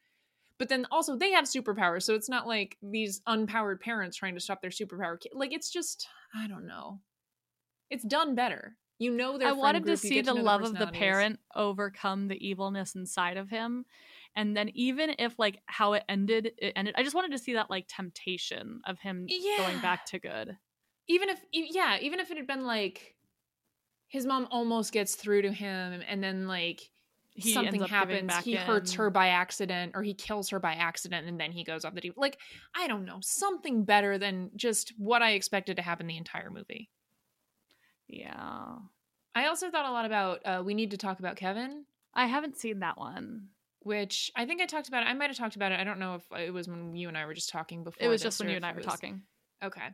[0.58, 4.40] But then also, they have superpowers, so it's not like these unpowered parents trying to
[4.40, 5.34] stop their superpower kid.
[5.36, 7.02] Like, it's just, I don't know.
[7.90, 8.78] It's done better.
[8.98, 12.30] You know, their i wanted to group, you see the love of the parent overcome
[12.30, 13.84] the evilness inside of him
[14.38, 17.56] and then even if like how it ended it ended i just wanted to see
[17.56, 19.28] that like temptation of him
[19.58, 20.58] going back to good
[21.08, 23.16] even if yeah even if it had been like
[24.08, 26.82] his mom almost gets through to him and then like
[27.34, 30.60] He something ends up giving happens he hurts her by accident or he kills her
[30.60, 32.38] by accident and then he goes off the deep like
[32.76, 36.90] i don't know something better than just what i expected to happen the entire movie.
[38.08, 38.76] Yeah.
[39.34, 41.86] I also thought a lot about uh, we need to talk about kevin.
[42.14, 43.48] I haven't seen that one.
[43.82, 46.00] Which i think i talked about it i might have talked about it i don't
[46.00, 48.40] know if it was when you and i were just talking before it was just
[48.40, 49.22] when you and i were was- talking.
[49.64, 49.90] Okay.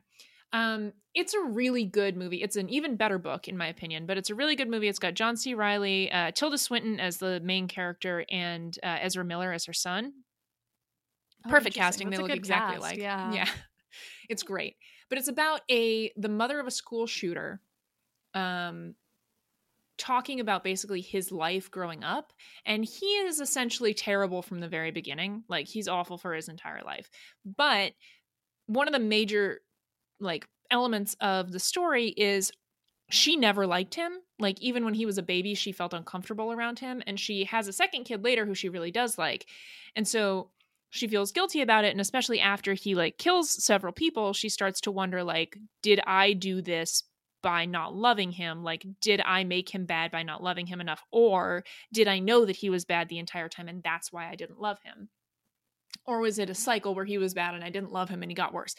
[0.54, 2.41] Um, it's a really good movie.
[2.41, 4.88] It's an even better book, in my opinion, but it's a really good movie.
[4.88, 5.54] It's got John C.
[5.54, 10.14] Reilly, uh, Tilda Swinton as the main character, and uh, Ezra Miller as her son.
[11.45, 12.10] Oh, Perfect casting.
[12.10, 12.97] That's they look exactly cast, like.
[12.97, 13.49] yeah Yeah.
[14.30, 14.78] It's great.
[15.10, 17.60] But it's about a the mother of a school shooter
[18.34, 18.95] um
[19.97, 22.32] talking about basically his life growing up
[22.66, 25.43] and he is essentially terrible from the very beginning.
[25.49, 27.10] Like he's awful for his entire life.
[27.43, 27.91] But
[28.68, 29.60] one of the major
[30.22, 32.51] like elements of the story is
[33.09, 34.13] she never liked him.
[34.39, 37.67] Like even when he was a baby, she felt uncomfortable around him and she has
[37.67, 39.47] a second kid later who she really does like.
[39.95, 40.49] And so
[40.89, 44.82] she feels guilty about it and especially after he like kills several people, she starts
[44.82, 47.03] to wonder like did I do this
[47.43, 48.63] by not loving him?
[48.63, 51.63] Like did I make him bad by not loving him enough or
[51.93, 54.61] did I know that he was bad the entire time and that's why I didn't
[54.61, 55.09] love him?
[56.05, 58.32] Or was it a cycle where he was bad and I didn't love him and
[58.32, 58.76] he got worse?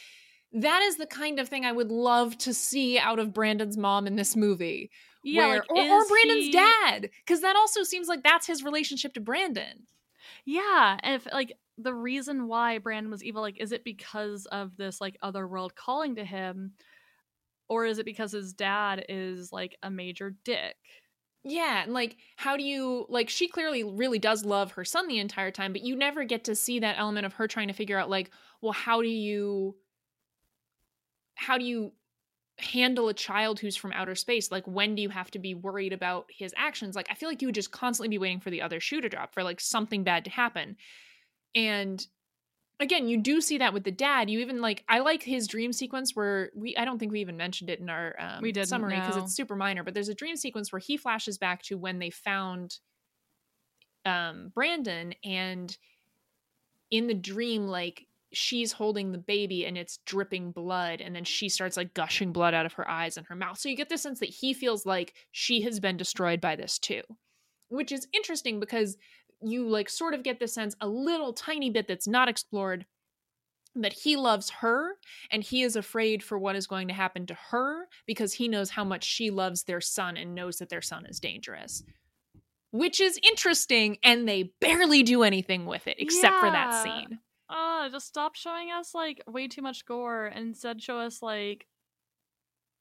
[0.53, 4.07] That is the kind of thing I would love to see out of Brandon's mom
[4.07, 4.91] in this movie.
[5.25, 8.65] Yeah, where, like, or, or Brandon's he- dad, because that also seems like that's his
[8.65, 9.87] relationship to Brandon.
[10.45, 14.77] Yeah, and if like the reason why Brandon was evil, like, is it because of
[14.77, 16.73] this like other world calling to him,
[17.69, 20.77] or is it because his dad is like a major dick?
[21.45, 23.29] Yeah, and like, how do you like?
[23.29, 26.55] She clearly really does love her son the entire time, but you never get to
[26.55, 28.31] see that element of her trying to figure out, like,
[28.61, 29.75] well, how do you,
[31.43, 31.93] how do you
[32.59, 34.51] handle a child who's from outer space?
[34.51, 36.95] Like, when do you have to be worried about his actions?
[36.95, 39.09] Like, I feel like you would just constantly be waiting for the other shoe to
[39.09, 40.77] drop for like something bad to happen,
[41.55, 42.07] and
[42.81, 45.73] again you do see that with the dad you even like i like his dream
[45.73, 48.99] sequence where we i don't think we even mentioned it in our um, We summary
[48.99, 49.23] because no.
[49.23, 52.11] it's super minor but there's a dream sequence where he flashes back to when they
[52.11, 52.79] found
[54.05, 55.77] um brandon and
[56.91, 61.49] in the dream like she's holding the baby and it's dripping blood and then she
[61.49, 63.99] starts like gushing blood out of her eyes and her mouth so you get the
[63.99, 67.03] sense that he feels like she has been destroyed by this too
[67.69, 68.97] which is interesting because
[69.43, 72.87] you like sort of get the sense a little tiny bit that's not explored
[73.75, 74.99] that he loves her
[75.31, 78.71] and he is afraid for what is going to happen to her because he knows
[78.71, 81.83] how much she loves their son and knows that their son is dangerous
[82.71, 86.73] which is interesting and they barely do anything with it except for that Yeah.
[87.53, 91.23] Scene Uh, just stop showing us like way too much gore and instead show us
[91.23, 91.67] like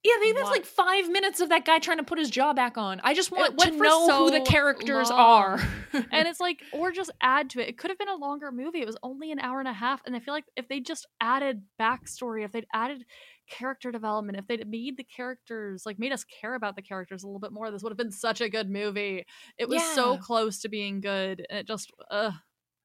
[0.03, 2.77] yeah they have like five minutes of that guy trying to put his jaw back
[2.77, 2.99] on.
[3.03, 5.19] I just want to know who the characters long.
[5.19, 5.59] are.
[5.93, 7.69] And it's like or just add to it.
[7.69, 8.81] It could have been a longer movie.
[8.81, 11.05] It was only an hour and a half and i feel like if they just
[11.19, 13.03] added backstory if they'd added
[13.49, 17.27] character development if they'd made the characters like made us care about the characters a
[17.27, 19.25] little bit more this would have been such a good movie.
[19.57, 22.31] It was so close to being good and it just uh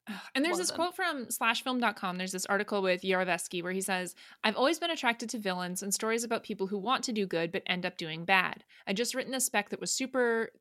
[0.35, 0.77] And there's this wasn't.
[0.77, 2.17] quote from slashfilm.com.
[2.17, 5.93] There's this article with Yarovesky where he says, I've always been attracted to villains and
[5.93, 8.63] stories about people who want to do good but end up doing bad.
[8.87, 10.51] I just written a spec that was super.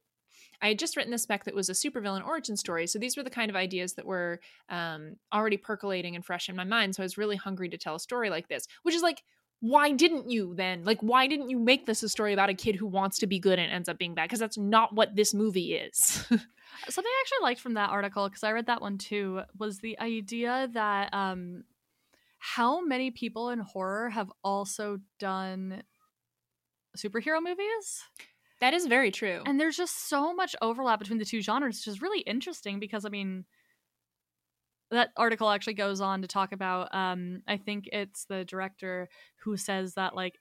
[0.63, 2.87] I had just written a spec that was a supervillain origin story.
[2.87, 6.57] So these were the kind of ideas that were um, already percolating and fresh in
[6.57, 6.95] my mind.
[6.95, 9.23] So I was really hungry to tell a story like this, which is like,
[9.61, 10.85] why didn't you then?
[10.85, 13.39] Like, why didn't you make this a story about a kid who wants to be
[13.39, 14.25] good and ends up being bad?
[14.25, 16.27] Because that's not what this movie is.
[16.89, 19.99] something i actually liked from that article because i read that one too was the
[19.99, 21.65] idea that um
[22.39, 25.83] how many people in horror have also done
[26.97, 28.03] superhero movies
[28.61, 29.43] that is very true.
[29.47, 33.05] and there's just so much overlap between the two genres which is really interesting because
[33.05, 33.45] i mean
[34.91, 39.09] that article actually goes on to talk about um i think it's the director
[39.45, 40.35] who says that like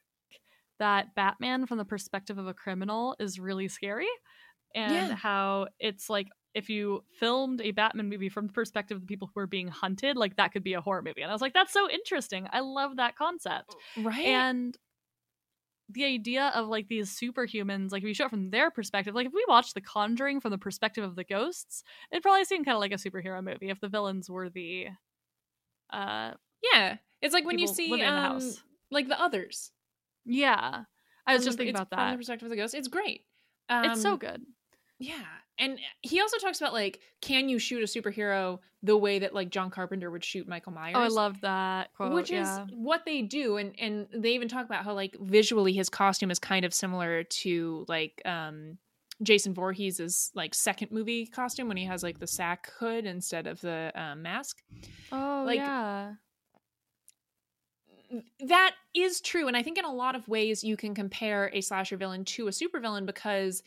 [0.80, 4.08] that batman from the perspective of a criminal is really scary
[4.76, 5.16] and Yeah.
[5.16, 9.30] how it's like if you filmed a batman movie from the perspective of the people
[9.34, 11.54] who are being hunted like that could be a horror movie and i was like
[11.54, 14.26] that's so interesting i love that concept right?
[14.26, 14.78] and
[15.90, 19.28] the idea of like these superhumans, like if you show it from their perspective, like
[19.28, 22.76] if we watched The Conjuring from the perspective of the ghosts, it'd probably seem kind
[22.76, 24.88] of like a superhero movie if the villains were the
[25.94, 26.32] uh
[26.74, 28.62] Yeah, it's like when you see in the um, house.
[28.92, 29.72] like the others.
[30.26, 30.84] yeah.
[31.28, 32.18] I was From just the- thinking about from the that.
[32.18, 32.74] perspective of the ghost.
[32.76, 33.26] It's great.
[33.70, 34.44] it's so Um, good.
[35.00, 35.24] Yeah,
[35.58, 39.50] and he also talks about like, can you shoot a superhero the way that like
[39.50, 40.96] John Carpenter would shoot Michael Myers?
[40.98, 42.14] Oh, I love that quote.
[42.14, 42.64] which yeah.
[42.64, 46.32] is what they do, and and they even talk about how like visually his costume
[46.32, 48.78] is kind of similar to like um
[49.24, 53.62] Jason Voorhees' like second movie costume when he has like the sack hood instead of
[53.62, 54.62] the um, mask.
[55.12, 56.14] Oh like, yeah.
[58.40, 61.60] that is true and i think in a lot of ways you can compare a
[61.60, 63.64] slasher villain to a supervillain because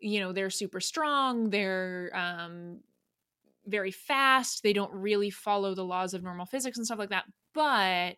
[0.00, 2.78] you know they're super strong they're um
[3.66, 7.24] very fast they don't really follow the laws of normal physics and stuff like that
[7.54, 8.16] but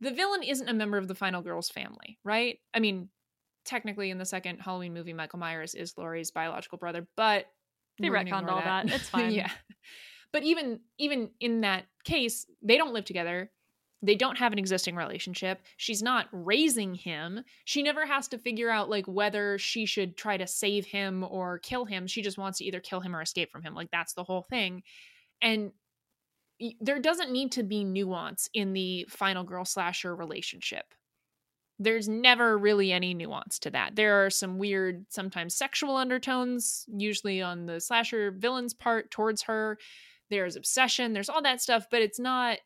[0.00, 3.08] the villain isn't a member of the final girl's family right i mean
[3.64, 7.46] technically in the second halloween movie michael myers is laurie's biological brother but
[7.98, 8.90] They retconned all that.
[8.90, 9.32] It's fine.
[9.32, 9.50] yeah
[10.32, 13.50] but even even in that case they don't live together
[14.02, 15.62] they don't have an existing relationship.
[15.76, 17.42] She's not raising him.
[17.64, 21.58] She never has to figure out like whether she should try to save him or
[21.58, 22.06] kill him.
[22.06, 23.74] She just wants to either kill him or escape from him.
[23.74, 24.82] Like that's the whole thing.
[25.40, 25.72] And
[26.80, 30.84] there doesn't need to be nuance in the final girl slasher relationship.
[31.78, 33.96] There's never really any nuance to that.
[33.96, 39.78] There are some weird sometimes sexual undertones usually on the slasher villain's part towards her.
[40.30, 41.12] There's obsession.
[41.12, 42.58] There's all that stuff but it's not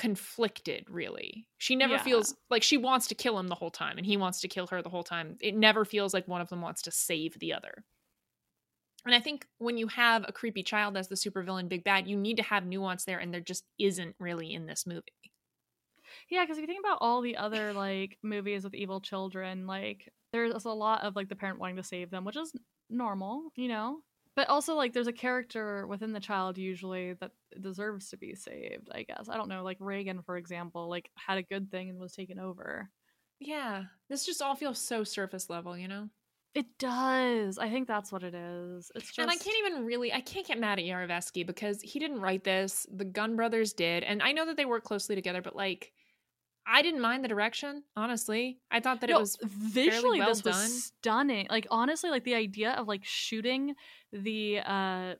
[0.00, 1.98] conflicted really she never Yeah.
[1.98, 4.66] feels like she wants to kill him the whole time and he wants to kill
[4.66, 7.52] her the whole time it never feels like one of them wants to save the
[7.52, 7.84] other
[9.04, 12.16] And I think when you have a creepy child as the supervillain big bad, you
[12.16, 15.32] need to have nuance there, and there just isn't really in this movie.
[16.28, 20.12] Yeah, because if you think about all the other like movies with evil children, like
[20.32, 22.52] there's a lot of like the parent wanting to save them, which is
[22.88, 24.02] normal, you know.
[24.36, 28.88] But also like there's a character within the child usually that deserves to be saved,
[28.92, 29.28] I guess.
[29.28, 32.38] I don't know, like regan for example, like had a good thing and was taken
[32.38, 32.90] over.
[33.40, 33.84] Yeah.
[34.08, 36.10] This just all feels so surface level, you know?
[36.54, 37.58] It does.
[37.58, 38.90] I think that's what it is.
[38.94, 41.98] It's just And I can't even really I can't get mad at Yarovesky because he
[41.98, 42.86] didn't write this.
[42.92, 44.02] The Gunn brothers did.
[44.04, 45.92] And I know that they work closely together, but like
[46.72, 48.60] I didn't mind the direction, honestly.
[48.70, 50.70] I thought that No, it was visually well this was done.
[50.70, 51.46] stunning.
[51.50, 53.74] Like honestly, like the idea of like shooting
[54.12, 55.14] the uh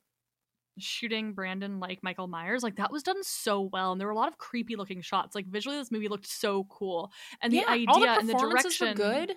[0.79, 3.93] shooting Brandon like Michael Myers, like that was done so well.
[3.93, 5.35] And there were a lot of creepy looking shots.
[5.35, 7.11] Like visually this movie looked so cool.
[7.43, 9.37] And yeah, the idea all the and the direction were good.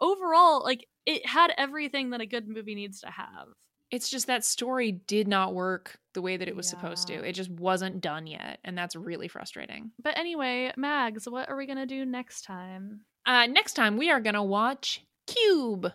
[0.00, 3.48] Overall, like it had everything that a good movie needs to have.
[3.96, 7.14] It's just that story did not work the way that it was supposed to.
[7.14, 9.90] It just wasn't done yet, and that's really frustrating.
[10.02, 13.00] But anyway, Mags, what are we gonna do next time?
[13.24, 15.90] Uh, next time we are gonna watch Cube.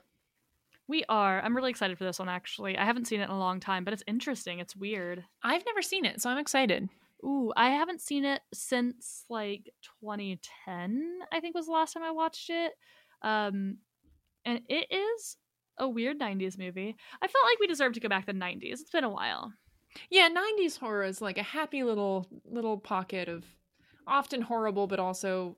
[0.88, 1.44] We are.
[1.44, 2.76] I'm really excited for this one actually.
[2.76, 4.58] I haven't seen it in a long time, but it's interesting.
[4.58, 5.24] It's weird.
[5.44, 6.90] I've never seen it, so I'm excited.
[7.24, 9.70] Ooh, I haven't seen it since like
[10.02, 12.72] 2010, I think was the last time I watched it.
[13.22, 13.78] Um
[14.44, 15.38] and it is
[15.82, 16.96] a weird 90s movie.
[17.22, 18.80] I felt like we deserve to go back to the 90s.
[18.80, 19.52] It's been a while.
[20.10, 23.44] Yeah, 90s horror is like a happy little little pocket of
[24.08, 25.58] often horrible, but also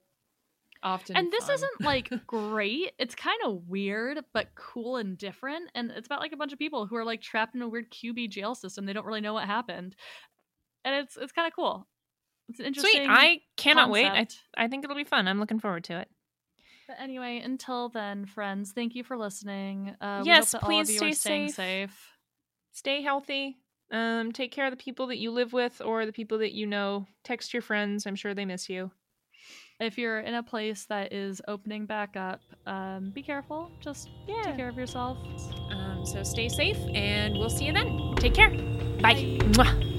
[0.82, 1.16] often.
[1.16, 1.56] and this fun.
[1.56, 2.94] isn't like great.
[2.98, 5.70] It's kind of weird, but cool and different.
[5.76, 7.92] And it's about like a bunch of people who are like trapped in a weird
[7.92, 8.86] QB jail system.
[8.86, 9.96] They don't really know what happened.
[10.84, 11.88] And it's it's kind of cool.
[12.50, 13.10] It's an interesting sweet.
[13.10, 14.06] I cannot wait.
[14.08, 14.28] I.
[14.58, 15.28] I think it'll be fun.
[15.28, 16.10] I'm looking forward to it.
[16.88, 19.96] But anyway, until then, friends, thank you for listening.
[20.02, 21.56] Uh, Yes, hope that all of please stay safe.
[21.56, 22.10] safe.
[22.72, 23.58] Stay healthy.
[23.92, 26.66] Um, take care of the people that you live with or the people that you
[26.66, 27.06] know.
[27.24, 28.06] Text your friends.
[28.08, 28.92] I'm sure they miss you.
[29.80, 33.72] If you're in a place that is opening back up, um, be careful.
[33.82, 34.42] Just Yeah.
[34.44, 35.18] take care of yourself.
[35.72, 38.16] Um, so stay safe, and we'll see you then.
[38.18, 38.50] Take care.
[39.02, 39.38] Bye.
[39.56, 39.90] Bye.